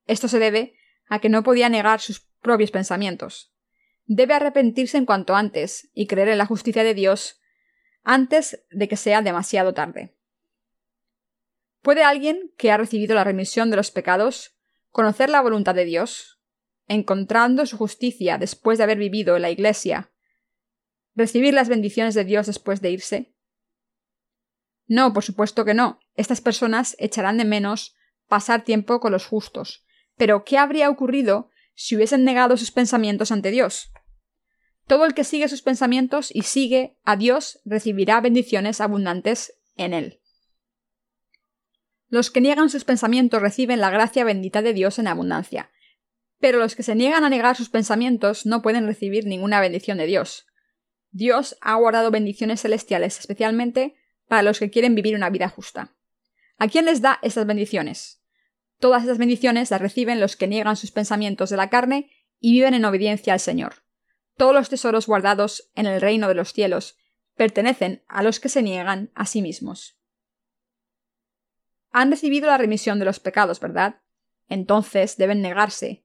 Esto 0.06 0.28
se 0.28 0.38
debe 0.38 0.74
a 1.08 1.18
que 1.20 1.28
no 1.28 1.42
podía 1.42 1.68
negar 1.68 2.00
sus 2.00 2.26
propios 2.40 2.70
pensamientos. 2.70 3.52
Debe 4.06 4.34
arrepentirse 4.34 4.96
en 4.96 5.04
cuanto 5.04 5.34
antes 5.34 5.90
y 5.94 6.06
creer 6.06 6.28
en 6.28 6.38
la 6.38 6.46
justicia 6.46 6.84
de 6.84 6.94
Dios 6.94 7.40
antes 8.06 8.64
de 8.70 8.86
que 8.86 8.96
sea 8.96 9.20
demasiado 9.20 9.74
tarde. 9.74 10.16
¿Puede 11.82 12.04
alguien 12.04 12.52
que 12.56 12.70
ha 12.70 12.76
recibido 12.76 13.16
la 13.16 13.24
remisión 13.24 13.68
de 13.68 13.76
los 13.76 13.90
pecados 13.90 14.56
conocer 14.90 15.28
la 15.28 15.42
voluntad 15.42 15.74
de 15.74 15.84
Dios, 15.84 16.40
encontrando 16.86 17.66
su 17.66 17.76
justicia 17.76 18.38
después 18.38 18.78
de 18.78 18.84
haber 18.84 18.98
vivido 18.98 19.34
en 19.34 19.42
la 19.42 19.50
Iglesia, 19.50 20.12
recibir 21.16 21.52
las 21.52 21.68
bendiciones 21.68 22.14
de 22.14 22.24
Dios 22.24 22.46
después 22.46 22.80
de 22.80 22.92
irse? 22.92 23.34
No, 24.86 25.12
por 25.12 25.24
supuesto 25.24 25.64
que 25.64 25.74
no. 25.74 25.98
Estas 26.14 26.40
personas 26.40 26.94
echarán 27.00 27.38
de 27.38 27.44
menos 27.44 27.96
pasar 28.28 28.62
tiempo 28.62 29.00
con 29.00 29.10
los 29.10 29.26
justos. 29.26 29.84
Pero 30.16 30.44
¿qué 30.44 30.58
habría 30.58 30.90
ocurrido 30.90 31.50
si 31.74 31.96
hubiesen 31.96 32.22
negado 32.22 32.56
sus 32.56 32.70
pensamientos 32.70 33.32
ante 33.32 33.50
Dios? 33.50 33.90
Todo 34.86 35.04
el 35.04 35.14
que 35.14 35.24
sigue 35.24 35.48
sus 35.48 35.62
pensamientos 35.62 36.30
y 36.32 36.42
sigue 36.42 36.96
a 37.04 37.16
Dios 37.16 37.60
recibirá 37.64 38.20
bendiciones 38.20 38.80
abundantes 38.80 39.54
en 39.76 39.92
él. 39.92 40.20
Los 42.08 42.30
que 42.30 42.40
niegan 42.40 42.70
sus 42.70 42.84
pensamientos 42.84 43.42
reciben 43.42 43.80
la 43.80 43.90
gracia 43.90 44.22
bendita 44.22 44.62
de 44.62 44.72
Dios 44.72 45.00
en 45.00 45.08
abundancia. 45.08 45.72
Pero 46.38 46.60
los 46.60 46.76
que 46.76 46.84
se 46.84 46.94
niegan 46.94 47.24
a 47.24 47.28
negar 47.28 47.56
sus 47.56 47.68
pensamientos 47.68 48.46
no 48.46 48.62
pueden 48.62 48.86
recibir 48.86 49.26
ninguna 49.26 49.60
bendición 49.60 49.98
de 49.98 50.06
Dios. 50.06 50.46
Dios 51.10 51.56
ha 51.62 51.74
guardado 51.74 52.12
bendiciones 52.12 52.60
celestiales 52.60 53.18
especialmente 53.18 53.96
para 54.28 54.42
los 54.42 54.60
que 54.60 54.70
quieren 54.70 54.94
vivir 54.94 55.16
una 55.16 55.30
vida 55.30 55.48
justa. 55.48 55.96
¿A 56.58 56.68
quién 56.68 56.84
les 56.84 57.02
da 57.02 57.18
estas 57.22 57.46
bendiciones? 57.46 58.22
Todas 58.78 59.02
estas 59.02 59.18
bendiciones 59.18 59.70
las 59.70 59.80
reciben 59.80 60.20
los 60.20 60.36
que 60.36 60.46
niegan 60.46 60.76
sus 60.76 60.92
pensamientos 60.92 61.50
de 61.50 61.56
la 61.56 61.70
carne 61.70 62.10
y 62.38 62.52
viven 62.52 62.74
en 62.74 62.84
obediencia 62.84 63.32
al 63.32 63.40
Señor. 63.40 63.85
Todos 64.36 64.54
los 64.54 64.68
tesoros 64.68 65.06
guardados 65.06 65.70
en 65.74 65.86
el 65.86 66.00
reino 66.00 66.28
de 66.28 66.34
los 66.34 66.52
cielos 66.52 66.98
pertenecen 67.34 68.02
a 68.08 68.22
los 68.22 68.40
que 68.40 68.48
se 68.48 68.62
niegan 68.62 69.10
a 69.14 69.26
sí 69.26 69.42
mismos. 69.42 69.98
Han 71.90 72.10
recibido 72.10 72.46
la 72.46 72.58
remisión 72.58 72.98
de 72.98 73.04
los 73.04 73.20
pecados, 73.20 73.60
¿verdad? 73.60 74.00
Entonces 74.48 75.16
deben 75.16 75.42
negarse. 75.42 76.04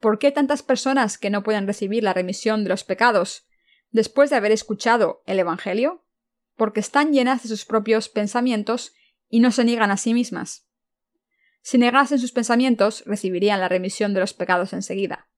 ¿Por 0.00 0.18
qué 0.18 0.32
tantas 0.32 0.62
personas 0.62 1.18
que 1.18 1.30
no 1.30 1.42
pueden 1.42 1.66
recibir 1.66 2.02
la 2.02 2.12
remisión 2.12 2.64
de 2.64 2.70
los 2.70 2.84
pecados 2.84 3.46
después 3.90 4.30
de 4.30 4.36
haber 4.36 4.52
escuchado 4.52 5.22
el 5.26 5.38
Evangelio? 5.38 6.06
porque 6.56 6.80
están 6.80 7.12
llenas 7.12 7.42
de 7.42 7.48
sus 7.48 7.64
propios 7.64 8.08
pensamientos 8.08 8.94
y 9.28 9.40
no 9.40 9.52
se 9.52 9.64
niegan 9.64 9.90
a 9.90 9.96
sí 9.96 10.14
mismas. 10.14 10.66
Si 11.62 11.78
negasen 11.78 12.18
sus 12.18 12.32
pensamientos, 12.32 13.04
recibirían 13.06 13.60
la 13.60 13.68
remisión 13.68 14.14
de 14.14 14.20
los 14.20 14.34
pecados 14.34 14.72
enseguida. 14.72 15.28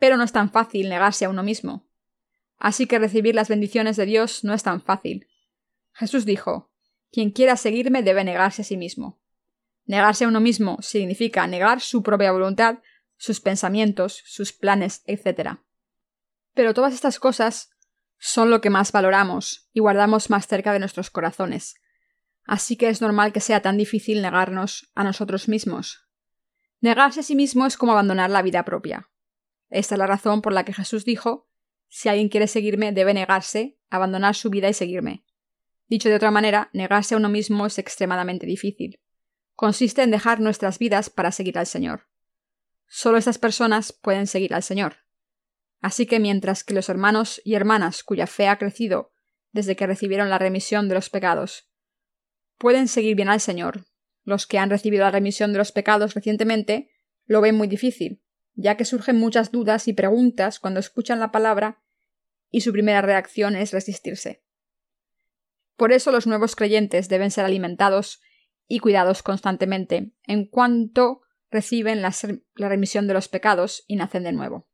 Pero 0.00 0.16
no 0.16 0.24
es 0.24 0.32
tan 0.32 0.50
fácil 0.50 0.88
negarse 0.88 1.26
a 1.26 1.28
uno 1.28 1.44
mismo. 1.44 1.86
Así 2.58 2.86
que 2.86 2.98
recibir 2.98 3.36
las 3.36 3.48
bendiciones 3.48 3.96
de 3.96 4.06
Dios 4.06 4.42
no 4.42 4.52
es 4.52 4.64
tan 4.64 4.82
fácil. 4.82 5.28
Jesús 5.92 6.24
dijo, 6.24 6.72
Quien 7.12 7.30
quiera 7.30 7.56
seguirme 7.56 8.02
debe 8.02 8.24
negarse 8.24 8.62
a 8.62 8.64
sí 8.64 8.76
mismo. 8.76 9.20
Negarse 9.84 10.24
a 10.24 10.28
uno 10.28 10.40
mismo 10.40 10.78
significa 10.80 11.46
negar 11.46 11.80
su 11.80 12.02
propia 12.02 12.32
voluntad, 12.32 12.78
sus 13.16 13.40
pensamientos, 13.40 14.22
sus 14.24 14.52
planes, 14.52 15.02
etc. 15.06 15.58
Pero 16.54 16.74
todas 16.74 16.94
estas 16.94 17.18
cosas 17.18 17.70
son 18.18 18.50
lo 18.50 18.60
que 18.60 18.70
más 18.70 18.92
valoramos 18.92 19.68
y 19.72 19.80
guardamos 19.80 20.30
más 20.30 20.46
cerca 20.46 20.72
de 20.72 20.78
nuestros 20.78 21.10
corazones. 21.10 21.74
Así 22.44 22.76
que 22.76 22.88
es 22.88 23.02
normal 23.02 23.32
que 23.32 23.40
sea 23.40 23.60
tan 23.60 23.76
difícil 23.76 24.22
negarnos 24.22 24.90
a 24.94 25.04
nosotros 25.04 25.48
mismos. 25.48 26.06
Negarse 26.80 27.20
a 27.20 27.22
sí 27.22 27.34
mismo 27.34 27.66
es 27.66 27.76
como 27.76 27.92
abandonar 27.92 28.30
la 28.30 28.42
vida 28.42 28.64
propia. 28.64 29.09
Esta 29.70 29.94
es 29.94 29.98
la 29.98 30.06
razón 30.06 30.42
por 30.42 30.52
la 30.52 30.64
que 30.64 30.72
Jesús 30.72 31.04
dijo 31.04 31.48
si 31.88 32.08
alguien 32.08 32.28
quiere 32.28 32.46
seguirme 32.46 32.92
debe 32.92 33.14
negarse, 33.14 33.76
abandonar 33.90 34.36
su 34.36 34.48
vida 34.48 34.68
y 34.68 34.74
seguirme. 34.74 35.24
Dicho 35.88 36.08
de 36.08 36.14
otra 36.14 36.30
manera, 36.30 36.70
negarse 36.72 37.14
a 37.14 37.18
uno 37.18 37.28
mismo 37.28 37.66
es 37.66 37.78
extremadamente 37.78 38.46
difícil. 38.46 39.00
Consiste 39.56 40.02
en 40.02 40.12
dejar 40.12 40.38
nuestras 40.40 40.78
vidas 40.78 41.10
para 41.10 41.32
seguir 41.32 41.58
al 41.58 41.66
Señor. 41.66 42.08
Solo 42.86 43.18
estas 43.18 43.38
personas 43.38 43.92
pueden 43.92 44.28
seguir 44.28 44.54
al 44.54 44.62
Señor. 44.62 44.98
Así 45.80 46.06
que 46.06 46.20
mientras 46.20 46.62
que 46.62 46.74
los 46.74 46.88
hermanos 46.88 47.40
y 47.44 47.54
hermanas 47.54 48.04
cuya 48.04 48.26
fe 48.26 48.46
ha 48.46 48.58
crecido 48.58 49.12
desde 49.52 49.74
que 49.74 49.86
recibieron 49.86 50.30
la 50.30 50.38
remisión 50.38 50.88
de 50.88 50.94
los 50.94 51.10
pecados 51.10 51.68
pueden 52.56 52.88
seguir 52.88 53.16
bien 53.16 53.28
al 53.28 53.40
Señor, 53.40 53.86
los 54.22 54.46
que 54.46 54.58
han 54.58 54.70
recibido 54.70 55.04
la 55.04 55.10
remisión 55.10 55.52
de 55.52 55.58
los 55.58 55.72
pecados 55.72 56.14
recientemente 56.14 56.90
lo 57.24 57.40
ven 57.40 57.56
muy 57.56 57.66
difícil, 57.66 58.22
ya 58.54 58.76
que 58.76 58.84
surgen 58.84 59.16
muchas 59.16 59.50
dudas 59.50 59.88
y 59.88 59.92
preguntas 59.92 60.58
cuando 60.60 60.80
escuchan 60.80 61.20
la 61.20 61.32
palabra 61.32 61.82
y 62.50 62.62
su 62.62 62.72
primera 62.72 63.02
reacción 63.02 63.56
es 63.56 63.72
resistirse. 63.72 64.42
Por 65.76 65.92
eso 65.92 66.12
los 66.12 66.26
nuevos 66.26 66.56
creyentes 66.56 67.08
deben 67.08 67.30
ser 67.30 67.44
alimentados 67.44 68.20
y 68.68 68.80
cuidados 68.80 69.22
constantemente 69.22 70.12
en 70.24 70.46
cuanto 70.46 71.22
reciben 71.50 72.02
la, 72.02 72.14
remisión 72.54 73.06
de 73.06 73.14
los 73.14 73.28
pecados 73.28 73.84
y 73.86 73.96
nacen 73.96 74.24
de 74.24 74.32
nuevo. 74.32 74.68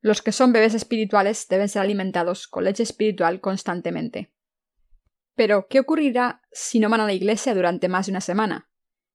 Los 0.00 0.20
que 0.20 0.32
son 0.32 0.52
bebés 0.52 0.74
espirituales 0.74 1.46
deben 1.48 1.68
ser 1.68 1.82
alimentados 1.82 2.48
con 2.48 2.64
leche 2.64 2.82
espiritual 2.82 3.40
constantemente. 3.40 4.32
Pero, 5.34 5.68
¿qué 5.68 5.80
ocurrirá 5.80 6.42
si 6.50 6.80
no 6.80 6.90
van 6.90 7.00
a 7.00 7.06
la 7.06 7.12
iglesia 7.12 7.54
durante 7.54 7.88
más 7.88 8.06
de 8.06 8.12
una 8.12 8.20
semana? 8.20 8.71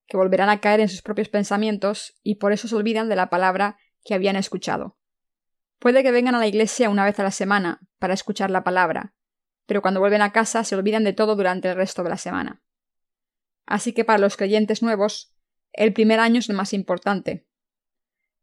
Que 0.07 0.17
volverán 0.17 0.49
a 0.49 0.59
caer 0.59 0.79
en 0.79 0.89
sus 0.89 1.01
propios 1.01 1.29
pensamientos 1.29 2.15
y 2.23 2.35
por 2.35 2.53
eso 2.53 2.67
se 2.67 2.75
olvidan 2.75 3.09
de 3.09 3.15
la 3.15 3.29
palabra 3.29 3.77
que 4.03 4.13
habían 4.13 4.35
escuchado. 4.35 4.97
Puede 5.79 6.01
que 6.01 6.11
vengan 6.11 6.35
a 6.35 6.39
la 6.39 6.47
iglesia 6.47 6.89
una 6.89 7.05
vez 7.05 7.19
a 7.19 7.23
la 7.23 7.31
semana 7.31 7.81
para 7.99 8.13
escuchar 8.13 8.49
la 8.49 8.63
palabra, 8.63 9.13
pero 9.65 9.81
cuando 9.81 9.99
vuelven 9.99 10.21
a 10.21 10.31
casa 10.31 10.63
se 10.63 10.75
olvidan 10.75 11.03
de 11.03 11.13
todo 11.13 11.35
durante 11.35 11.69
el 11.69 11.75
resto 11.75 12.03
de 12.03 12.09
la 12.09 12.17
semana. 12.17 12.63
Así 13.65 13.93
que 13.93 14.05
para 14.05 14.17
los 14.17 14.37
creyentes 14.37 14.81
nuevos, 14.81 15.35
el 15.73 15.93
primer 15.93 16.19
año 16.19 16.39
es 16.39 16.49
el 16.49 16.55
más 16.55 16.73
importante, 16.73 17.47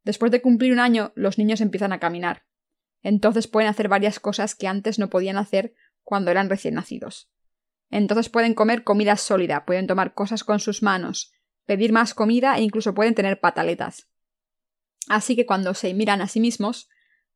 Después 0.04 0.30
de 0.30 0.42
cumplir 0.42 0.72
un 0.72 0.80
año, 0.80 1.12
los 1.16 1.38
niños 1.38 1.60
empiezan 1.62 1.92
a 1.92 1.98
caminar. 1.98 2.44
Entonces 3.02 3.48
pueden 3.48 3.68
hacer 3.68 3.88
varias 3.88 4.20
cosas 4.20 4.54
que 4.54 4.68
antes 4.68 4.98
no 4.98 5.08
podían 5.08 5.36
hacer 5.36 5.74
cuando 6.02 6.30
eran 6.30 6.50
recién 6.50 6.74
nacidos. 6.74 7.30
Entonces 7.90 8.28
pueden 8.28 8.54
comer 8.54 8.84
comida 8.84 9.16
sólida, 9.16 9.64
pueden 9.64 9.86
tomar 9.86 10.14
cosas 10.14 10.44
con 10.44 10.60
sus 10.60 10.82
manos, 10.82 11.32
pedir 11.66 11.92
más 11.92 12.14
comida 12.14 12.56
e 12.56 12.62
incluso 12.62 12.94
pueden 12.94 13.14
tener 13.14 13.40
pataletas. 13.40 14.08
Así 15.08 15.36
que 15.36 15.46
cuando 15.46 15.74
se 15.74 15.92
miran 15.94 16.20
a 16.20 16.28
sí 16.28 16.40
mismos, 16.40 16.88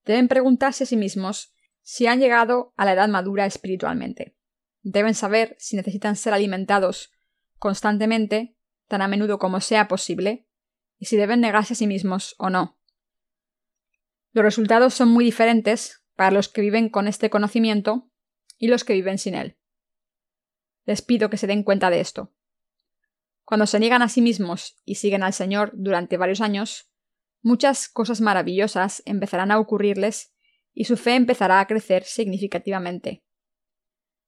deben 0.05 0.29
preguntarse 0.29 0.85
a 0.85 0.87
sí 0.87 0.97
mismos 0.97 1.53
si 1.83 2.07
han 2.07 2.21
llegado 2.21 2.73
a 2.77 2.85
la 2.85 2.93
edad 2.93 3.09
madura 3.09 3.47
espiritualmente. 3.47 4.37
Deben 4.83 5.15
saber 5.15 5.57
si 5.59 5.77
necesitan 5.77 6.17
ser 6.17 6.35
alimentados 6.35 7.13
constantemente, 7.59 8.57
tan 8.87 9.03
a 9.03 9.09
menudo 9.09 9.39
como 9.39 9.61
sea 9.61 9.89
posible, 9.89 10.47
y 10.99 11.07
si 11.07 11.17
deben 11.17 11.41
negarse 11.41 11.75
a 11.75 11.77
sí 11.77 11.87
mismos 11.87 12.35
o 12.39 12.51
no. 12.51 12.79
Los 14.33 14.45
resultados 14.45 14.95
son 14.95 15.09
muy 15.09 15.25
diferentes 15.25 16.03
para 16.17 16.31
los 16.31 16.49
que 16.49 16.61
viven 16.61 16.89
con 16.89 17.09
este 17.09 17.31
conocimiento 17.31 18.11
y 18.59 18.69
los 18.69 18.85
que 18.85 18.93
viven 18.93 19.19
sin 19.19 19.35
él. 19.35 19.57
Les 20.85 21.03
pido 21.03 21.31
que 21.31 21.37
se 21.37 21.47
den 21.47 21.63
cuenta 21.63 21.91
de 21.91 22.01
esto. 22.01 22.33
Cuando 23.49 23.67
se 23.67 23.81
niegan 23.81 24.03
a 24.03 24.11
sí 24.11 24.21
mismos 24.21 24.77
y 24.85 24.97
siguen 24.97 25.23
al 25.23 25.33
Señor 25.33 25.71
durante 25.73 26.19
varios 26.19 26.43
años, 26.43 26.93
muchas 27.41 27.89
cosas 27.89 28.21
maravillosas 28.21 29.03
empezarán 29.07 29.51
a 29.51 29.59
ocurrirles 29.59 30.35
y 30.75 30.85
su 30.85 30.99
fe 30.99 31.15
empezará 31.15 31.59
a 31.59 31.67
crecer 31.67 32.05
significativamente. 32.05 33.25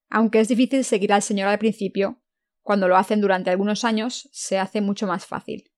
Aunque 0.08 0.40
es 0.40 0.48
difícil 0.48 0.84
seguir 0.84 1.12
al 1.12 1.20
Señor 1.20 1.48
al 1.48 1.58
principio, 1.58 2.22
cuando 2.62 2.88
lo 2.88 2.96
hacen 2.96 3.20
durante 3.20 3.50
algunos 3.50 3.84
años 3.84 4.26
se 4.32 4.58
hace 4.58 4.80
mucho 4.80 5.06
más 5.06 5.26
fácil. 5.26 5.70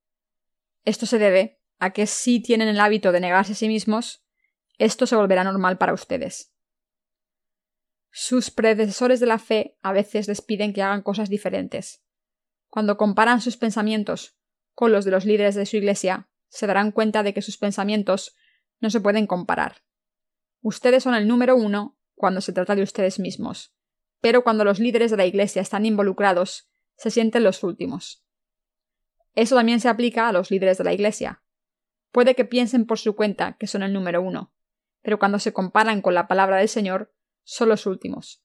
Esto 0.85 1.07
se 1.07 1.19
debe 1.19 1.61
a 1.81 1.91
que 1.93 2.07
si 2.07 2.39
tienen 2.39 2.69
el 2.69 2.79
hábito 2.79 3.11
de 3.11 3.19
negarse 3.19 3.55
a 3.55 3.57
sí 3.57 3.67
mismos, 3.67 4.25
esto 4.79 5.05
se 5.05 5.17
volverá 5.17 5.43
normal 5.43 5.79
para 5.79 5.95
ustedes. 5.95 6.55
Sus 8.13 8.53
predecesores 8.53 9.19
de 9.19 9.27
la 9.27 9.41
fe 9.41 9.77
a 9.83 9.91
veces 9.91 10.29
les 10.29 10.43
piden 10.43 10.73
que 10.73 10.83
hagan 10.83 11.03
cosas 11.03 11.29
diferentes. 11.29 12.02
Cuando 12.73 12.97
comparan 12.97 13.43
sus 13.43 13.59
pensamientos 13.59 14.35
con 14.73 14.93
los 14.93 15.05
de 15.05 15.11
los 15.11 15.27
líderes 15.27 15.55
de 15.55 15.67
su 15.67 15.77
iglesia, 15.77 16.31
se 16.49 16.67
darán 16.67 16.91
cuenta 16.91 17.23
de 17.23 17.35
que 17.35 17.43
sus 17.43 17.59
pensamientos 17.59 18.35
no 18.81 18.89
se 18.89 18.99
pueden 18.99 19.27
comparar. 19.27 19.83
Ustedes 20.63 21.03
son 21.03 21.15
el 21.15 21.29
número 21.29 21.55
uno 21.55 21.99
cuando 22.15 22.41
se 22.41 22.55
trata 22.55 22.75
de 22.75 22.83
ustedes 22.83 23.19
mismos, 23.19 23.75
pero 24.23 24.43
cuando 24.43 24.65
los 24.65 24.79
líderes 24.79 25.11
de 25.11 25.19
la 25.19 25.27
iglesia 25.27 25.61
están 25.61 25.85
involucrados, 25.85 26.71
se 26.97 27.11
sienten 27.11 27.45
los 27.45 27.63
últimos. 27.63 28.25
Eso 29.35 29.55
también 29.55 29.79
se 29.79 29.91
aplica 29.91 30.27
a 30.27 30.33
los 30.33 30.51
líderes 30.51 30.79
de 30.79 30.85
la 30.85 30.95
Iglesia. 30.95 31.43
Puede 32.11 32.35
que 32.35 32.47
piensen 32.47 32.87
por 32.87 32.99
su 32.99 33.15
cuenta 33.15 33.59
que 33.59 33.67
son 33.67 33.83
el 33.83 33.93
número 33.93 34.23
uno, 34.23 34.55
pero 35.03 35.19
cuando 35.19 35.39
se 35.39 35.53
comparan 35.53 36.01
con 36.01 36.15
la 36.15 36.27
palabra 36.27 36.57
del 36.57 36.71
Señor, 36.71 37.15
son 37.43 37.69
los 37.69 37.85
últimos. 37.85 38.43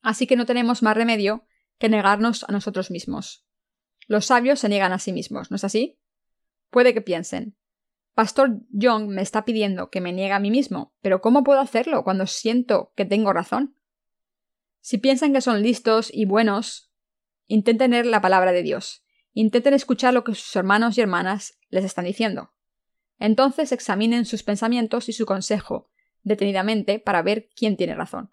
Así 0.00 0.26
que 0.26 0.34
no 0.34 0.44
tenemos 0.44 0.82
más 0.82 0.96
remedio 0.96 1.46
que 1.82 1.88
negarnos 1.88 2.44
a 2.44 2.52
nosotros 2.52 2.92
mismos. 2.92 3.44
Los 4.06 4.26
sabios 4.26 4.60
se 4.60 4.68
niegan 4.68 4.92
a 4.92 5.00
sí 5.00 5.12
mismos, 5.12 5.50
¿no 5.50 5.56
es 5.56 5.64
así? 5.64 5.98
Puede 6.70 6.94
que 6.94 7.02
piensen, 7.02 7.56
Pastor 8.14 8.60
Young 8.70 9.08
me 9.08 9.20
está 9.20 9.44
pidiendo 9.44 9.90
que 9.90 10.00
me 10.00 10.12
niegue 10.12 10.32
a 10.32 10.38
mí 10.38 10.52
mismo, 10.52 10.94
pero 11.00 11.20
¿cómo 11.20 11.42
puedo 11.42 11.58
hacerlo 11.58 12.04
cuando 12.04 12.28
siento 12.28 12.92
que 12.94 13.04
tengo 13.04 13.32
razón? 13.32 13.76
Si 14.80 14.98
piensan 14.98 15.32
que 15.32 15.40
son 15.40 15.60
listos 15.60 16.08
y 16.12 16.24
buenos, 16.24 16.92
intenten 17.48 17.90
leer 17.90 18.06
la 18.06 18.20
palabra 18.20 18.52
de 18.52 18.62
Dios 18.62 19.02
Intenten 19.34 19.72
escuchar 19.74 20.12
lo 20.12 20.24
que 20.24 20.34
sus 20.34 20.54
hermanos 20.56 20.96
y 20.96 21.00
hermanas 21.00 21.58
les 21.70 21.84
están 21.84 22.04
diciendo. 22.04 22.52
Entonces 23.18 23.72
examinen 23.72 24.26
sus 24.26 24.42
pensamientos 24.42 25.08
y 25.08 25.12
su 25.12 25.26
consejo 25.26 25.90
detenidamente 26.22 27.00
para 27.00 27.22
ver 27.22 27.48
quién 27.56 27.76
tiene 27.76 27.94
razón. 27.94 28.30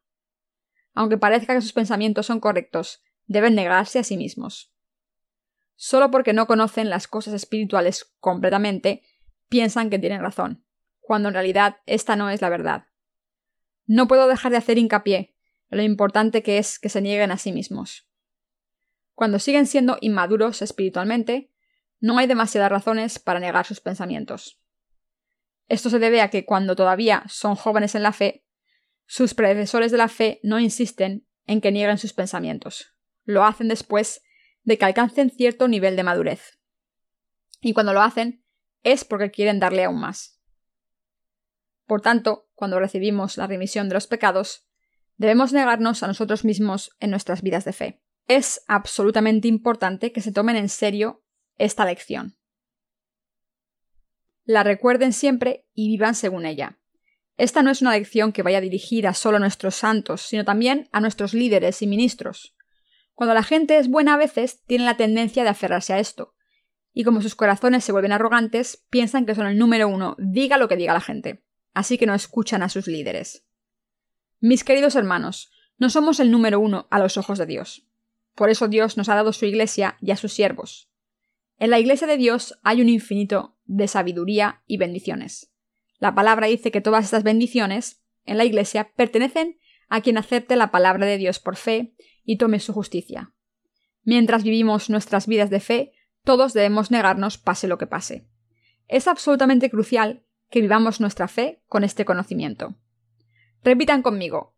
Aunque 0.94 1.18
parezca 1.18 1.56
que 1.56 1.62
sus 1.62 1.74
pensamientos 1.74 2.26
son 2.26 2.40
correctos, 2.40 3.02
deben 3.30 3.56
negarse 3.56 4.00
a 4.00 4.04
sí 4.04 4.18
mismos. 4.18 4.74
Solo 5.76 6.12
porque 6.12 6.34
no 6.34 6.48
conocen 6.48 6.90
las 6.90 7.08
cosas 7.08 7.34
espirituales 7.34 8.12
completamente, 8.20 9.04
piensan 9.48 9.90
que 9.90 10.00
tienen 10.00 10.22
razón, 10.22 10.66
cuando 11.00 11.30
en 11.30 11.36
realidad 11.36 11.78
esta 11.86 12.16
no 12.16 12.30
es 12.30 12.42
la 12.42 12.50
verdad. 12.50 12.88
No 13.86 14.08
puedo 14.08 14.28
dejar 14.28 14.52
de 14.52 14.58
hacer 14.58 14.78
hincapié 14.78 15.36
en 15.70 15.78
lo 15.78 15.84
importante 15.84 16.44
que 16.44 16.58
es 16.58 16.80
que 16.80 16.90
se 16.90 17.02
nieguen 17.02 17.32
a 17.32 17.38
sí 17.38 17.54
mismos. 17.54 18.10
Cuando 19.14 19.38
siguen 19.38 19.68
siendo 19.68 19.98
inmaduros 20.02 20.62
espiritualmente, 20.64 21.52
no 22.00 22.18
hay 22.18 22.26
demasiadas 22.26 22.72
razones 22.72 23.20
para 23.20 23.40
negar 23.40 23.66
sus 23.66 23.80
pensamientos. 23.80 24.60
Esto 25.68 25.92
se 25.92 26.00
debe 26.00 26.22
a 26.22 26.32
que 26.32 26.46
cuando 26.46 26.76
todavía 26.76 27.24
son 27.30 27.56
jóvenes 27.56 27.94
en 27.94 28.02
la 28.02 28.12
fe, 28.12 28.44
sus 29.06 29.36
predecesores 29.36 29.92
de 29.92 29.98
la 29.98 30.08
fe 30.08 30.40
no 30.42 30.60
insisten 30.60 31.28
en 31.46 31.62
que 31.62 31.72
nieguen 31.72 32.00
sus 32.00 32.14
pensamientos. 32.14 32.96
Lo 33.30 33.44
hacen 33.44 33.68
después 33.68 34.22
de 34.64 34.78
que 34.78 34.86
alcancen 34.86 35.30
cierto 35.30 35.68
nivel 35.68 35.96
de 35.96 36.04
madurez. 36.04 36.60
Y 37.62 37.74
cuando 37.74 37.94
lo 37.94 38.02
hacen 38.02 38.44
es 38.84 39.04
porque 39.04 39.30
quieren 39.30 39.60
darle 39.60 39.84
aún 39.84 40.00
más. 40.00 40.42
Por 41.86 42.02
tanto, 42.02 42.50
cuando 42.56 42.80
recibimos 42.80 43.38
la 43.38 43.48
remisión 43.48 43.90
de 43.90 43.96
los 43.96 44.08
pecados, 44.08 44.68
debemos 45.18 45.54
negarnos 45.54 46.02
a 46.02 46.08
nosotros 46.08 46.46
mismos 46.46 46.96
en 47.00 47.12
nuestras 47.12 47.42
vidas 47.42 47.66
de 47.66 47.74
fe 47.74 48.02
es 48.30 48.62
absolutamente 48.68 49.48
importante 49.48 50.12
que 50.14 50.22
se 50.22 50.32
tomen 50.32 50.56
en 50.56 50.70
serio 50.70 51.24
esta 51.58 51.84
lección. 51.84 52.38
La 54.46 54.64
recuerden 54.64 55.14
siempre 55.14 55.66
y 55.74 55.88
vivan 55.90 56.14
según 56.14 56.46
ella. 56.46 56.78
Esta 57.38 57.64
no 57.64 57.72
es 57.72 57.82
una 57.82 57.94
lección 57.94 58.32
que 58.32 58.44
vaya 58.44 58.62
dirigida 58.62 59.16
solo 59.16 59.38
a 59.38 59.40
nuestros 59.40 59.76
santos, 59.76 60.22
sino 60.22 60.46
también 60.46 60.90
a 60.92 61.02
nuestros 61.02 61.34
líderes 61.34 61.82
y 61.82 61.88
ministros. 61.88 62.56
Cuando 63.20 63.34
la 63.34 63.44
gente 63.44 63.78
es 63.78 63.90
buena 63.90 64.14
a 64.14 64.18
veces, 64.18 64.64
tiene 64.66 64.86
la 64.86 64.96
tendencia 64.96 65.44
de 65.44 65.50
aferrarse 65.50 65.92
a 65.92 66.00
esto, 66.00 66.36
y 66.94 67.04
como 67.04 67.22
sus 67.22 67.36
corazones 67.36 67.84
se 67.84 67.92
vuelven 67.92 68.14
arrogantes, 68.14 68.86
piensan 68.90 69.26
que 69.26 69.36
son 69.36 69.46
el 69.46 69.58
número 69.58 69.90
uno, 69.90 70.16
diga 70.20 70.56
lo 70.58 70.70
que 70.70 70.78
diga 70.78 70.94
la 70.94 71.02
gente. 71.02 71.44
Así 71.74 71.98
que 71.98 72.06
no 72.06 72.14
escuchan 72.14 72.64
a 72.64 72.70
sus 72.70 72.88
líderes. 72.88 73.46
Mis 74.40 74.64
queridos 74.64 74.96
hermanos, 74.96 75.52
no 75.78 75.90
somos 75.90 76.22
el 76.22 76.32
número 76.32 76.62
uno 76.62 76.88
a 76.92 76.98
los 76.98 77.18
ojos 77.18 77.38
de 77.38 77.46
Dios. 77.46 77.90
Por 78.36 78.50
eso 78.50 78.70
Dios 78.70 78.96
nos 78.96 79.10
ha 79.10 79.16
dado 79.16 79.34
su 79.34 79.46
iglesia 79.46 79.98
y 80.00 80.12
a 80.12 80.16
sus 80.16 80.32
siervos. 80.32 80.90
En 81.58 81.72
la 81.72 81.80
iglesia 81.80 82.08
de 82.08 82.16
Dios 82.16 82.58
hay 82.64 82.82
un 82.82 82.88
infinito 82.88 83.58
de 83.66 83.90
sabiduría 83.90 84.64
y 84.66 84.78
bendiciones. 84.78 85.52
La 85.98 86.16
palabra 86.16 86.48
dice 86.48 86.72
que 86.72 86.80
todas 86.80 87.04
estas 87.04 87.24
bendiciones 87.24 88.02
en 88.24 88.38
la 88.38 88.46
iglesia 88.46 88.94
pertenecen 88.96 89.60
a 89.90 90.00
quien 90.00 90.18
acepte 90.18 90.56
la 90.56 90.72
palabra 90.72 91.06
de 91.06 91.18
Dios 91.18 91.40
por 91.40 91.58
fe 91.58 91.94
y 92.30 92.38
tome 92.38 92.60
su 92.60 92.74
justicia. 92.74 93.34
Mientras 94.04 94.44
vivimos 94.44 94.92
nuestras 94.92 95.26
vidas 95.26 95.50
de 95.50 95.60
fe, 95.60 95.94
todos 96.24 96.54
debemos 96.54 96.92
negarnos 96.92 97.40
pase 97.40 97.68
lo 97.68 97.80
que 97.80 97.88
pase. 97.88 98.28
Es 98.88 99.08
absolutamente 99.08 99.72
crucial 99.72 100.24
que 100.52 100.62
vivamos 100.62 101.02
nuestra 101.02 101.28
fe 101.28 101.64
con 101.66 101.84
este 101.84 102.06
conocimiento. 102.06 102.76
Repitan 103.64 104.04
conmigo. 104.04 104.56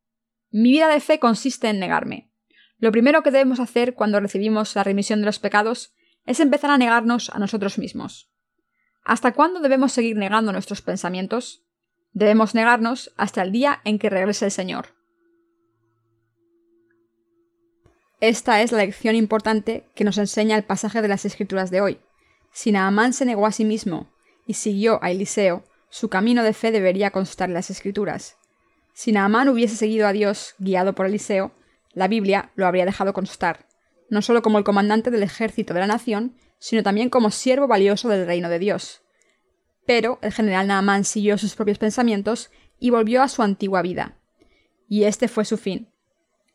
Mi 0.50 0.72
vida 0.72 0.90
de 0.90 1.00
fe 1.00 1.20
consiste 1.20 1.70
en 1.70 1.80
negarme. 1.80 2.30
Lo 2.78 2.92
primero 2.92 3.24
que 3.24 3.32
debemos 3.32 3.62
hacer 3.62 3.94
cuando 3.94 4.20
recibimos 4.20 4.76
la 4.76 4.84
remisión 4.84 5.22
de 5.22 5.28
los 5.28 5.40
pecados 5.40 5.94
es 6.26 6.42
empezar 6.42 6.72
a 6.72 6.78
negarnos 6.78 7.30
a 7.30 7.40
nosotros 7.40 7.78
mismos. 7.78 8.34
¿Hasta 9.06 9.32
cuándo 9.32 9.62
debemos 9.62 9.94
seguir 9.94 10.18
negando 10.18 10.52
nuestros 10.52 10.82
pensamientos? 10.82 11.64
Debemos 12.12 12.54
negarnos 12.54 13.14
hasta 13.16 13.42
el 13.42 13.54
día 13.54 13.80
en 13.86 13.98
que 13.98 14.10
regrese 14.10 14.44
el 14.44 14.52
Señor. 14.52 15.01
Esta 18.22 18.62
es 18.62 18.72
la 18.72 18.78
lección 18.78 19.16
importante 19.16 19.84
que 19.96 20.04
nos 20.04 20.20
enseña 20.20 20.56
el 20.56 20.64
pasaje 20.64 21.02
de 21.02 21.08
las 21.08 21.26
Escrituras 21.26 21.72
de 21.72 21.82
hoy. 21.82 22.00
Si 22.52 22.72
Naamán 22.72 23.14
se 23.14 23.26
negó 23.26 23.48
a 23.48 23.52
sí 23.52 23.66
mismo 23.66 24.12
y 24.46 24.54
siguió 24.54 25.04
a 25.04 25.10
Eliseo, 25.10 25.64
su 25.90 26.08
camino 26.08 26.44
de 26.44 26.54
fe 26.54 26.70
debería 26.72 27.10
constar 27.10 27.50
en 27.50 27.56
las 27.56 27.72
Escrituras. 27.72 28.38
Si 28.94 29.12
Naamán 29.12 29.50
hubiese 29.50 29.76
seguido 29.76 30.06
a 30.06 30.14
Dios 30.14 30.54
guiado 30.60 30.94
por 30.94 31.08
Eliseo, 31.08 31.52
la 31.94 32.08
Biblia 32.08 32.52
lo 32.54 32.68
habría 32.68 32.86
dejado 32.86 33.12
constar, 33.12 33.66
no 34.08 34.22
solo 34.22 34.44
como 34.44 34.60
el 34.60 34.64
comandante 34.64 35.10
del 35.10 35.24
ejército 35.24 35.74
de 35.74 35.80
la 35.80 35.88
nación, 35.88 36.36
sino 36.60 36.84
también 36.84 37.10
como 37.10 37.32
siervo 37.32 37.68
valioso 37.68 38.08
del 38.08 38.28
reino 38.28 38.50
de 38.50 38.60
Dios. 38.60 39.02
Pero 39.88 40.20
el 40.22 40.32
general 40.32 40.68
Naamán 40.68 41.06
siguió 41.06 41.40
sus 41.40 41.56
propios 41.56 41.80
pensamientos 41.80 42.52
y 42.78 42.92
volvió 42.92 43.24
a 43.24 43.30
su 43.30 43.42
antigua 43.42 43.82
vida. 43.82 44.20
Y 44.88 45.06
este 45.06 45.28
fue 45.28 45.44
su 45.44 45.58
fin, 45.58 45.91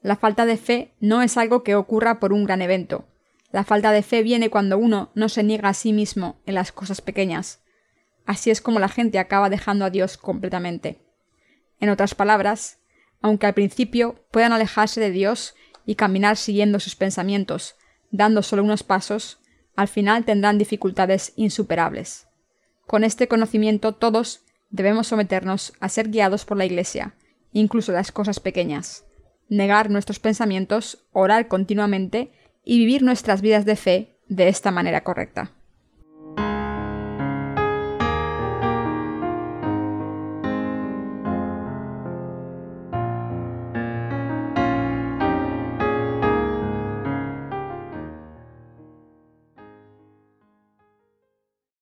la 0.02 0.16
falta 0.16 0.46
de 0.46 0.56
fe 0.56 0.94
no 1.00 1.22
es 1.22 1.36
algo 1.36 1.62
que 1.62 1.74
ocurra 1.74 2.20
por 2.20 2.32
un 2.32 2.44
gran 2.44 2.62
evento. 2.62 3.06
La 3.50 3.64
falta 3.64 3.90
de 3.92 4.02
fe 4.02 4.22
viene 4.22 4.50
cuando 4.50 4.78
uno 4.78 5.10
no 5.14 5.28
se 5.28 5.42
niega 5.42 5.68
a 5.70 5.74
sí 5.74 5.92
mismo 5.92 6.40
en 6.46 6.54
las 6.54 6.72
cosas 6.72 7.00
pequeñas. 7.00 7.62
Así 8.26 8.50
es 8.50 8.60
como 8.60 8.78
la 8.78 8.88
gente 8.88 9.18
acaba 9.18 9.50
dejando 9.50 9.84
a 9.84 9.90
Dios 9.90 10.16
completamente. 10.16 11.00
En 11.80 11.88
otras 11.88 12.14
palabras, 12.14 12.78
aunque 13.22 13.46
al 13.46 13.54
principio 13.54 14.24
puedan 14.30 14.52
alejarse 14.52 15.00
de 15.00 15.10
Dios 15.10 15.54
y 15.86 15.94
caminar 15.94 16.36
siguiendo 16.36 16.80
sus 16.80 16.96
pensamientos, 16.96 17.76
dando 18.10 18.42
solo 18.42 18.62
unos 18.62 18.82
pasos, 18.82 19.40
al 19.74 19.88
final 19.88 20.24
tendrán 20.24 20.58
dificultades 20.58 21.32
insuperables. 21.36 22.26
Con 22.86 23.04
este 23.04 23.28
conocimiento 23.28 23.92
todos 23.92 24.42
debemos 24.70 25.06
someternos 25.06 25.72
a 25.80 25.88
ser 25.88 26.10
guiados 26.10 26.44
por 26.44 26.56
la 26.56 26.66
Iglesia, 26.66 27.14
incluso 27.52 27.92
las 27.92 28.12
cosas 28.12 28.40
pequeñas 28.40 29.05
negar 29.48 29.90
nuestros 29.90 30.18
pensamientos, 30.18 31.06
orar 31.12 31.48
continuamente 31.48 32.30
y 32.64 32.78
vivir 32.78 33.02
nuestras 33.02 33.40
vidas 33.42 33.64
de 33.64 33.76
fe 33.76 34.18
de 34.28 34.48
esta 34.48 34.70
manera 34.70 35.02
correcta. 35.02 35.55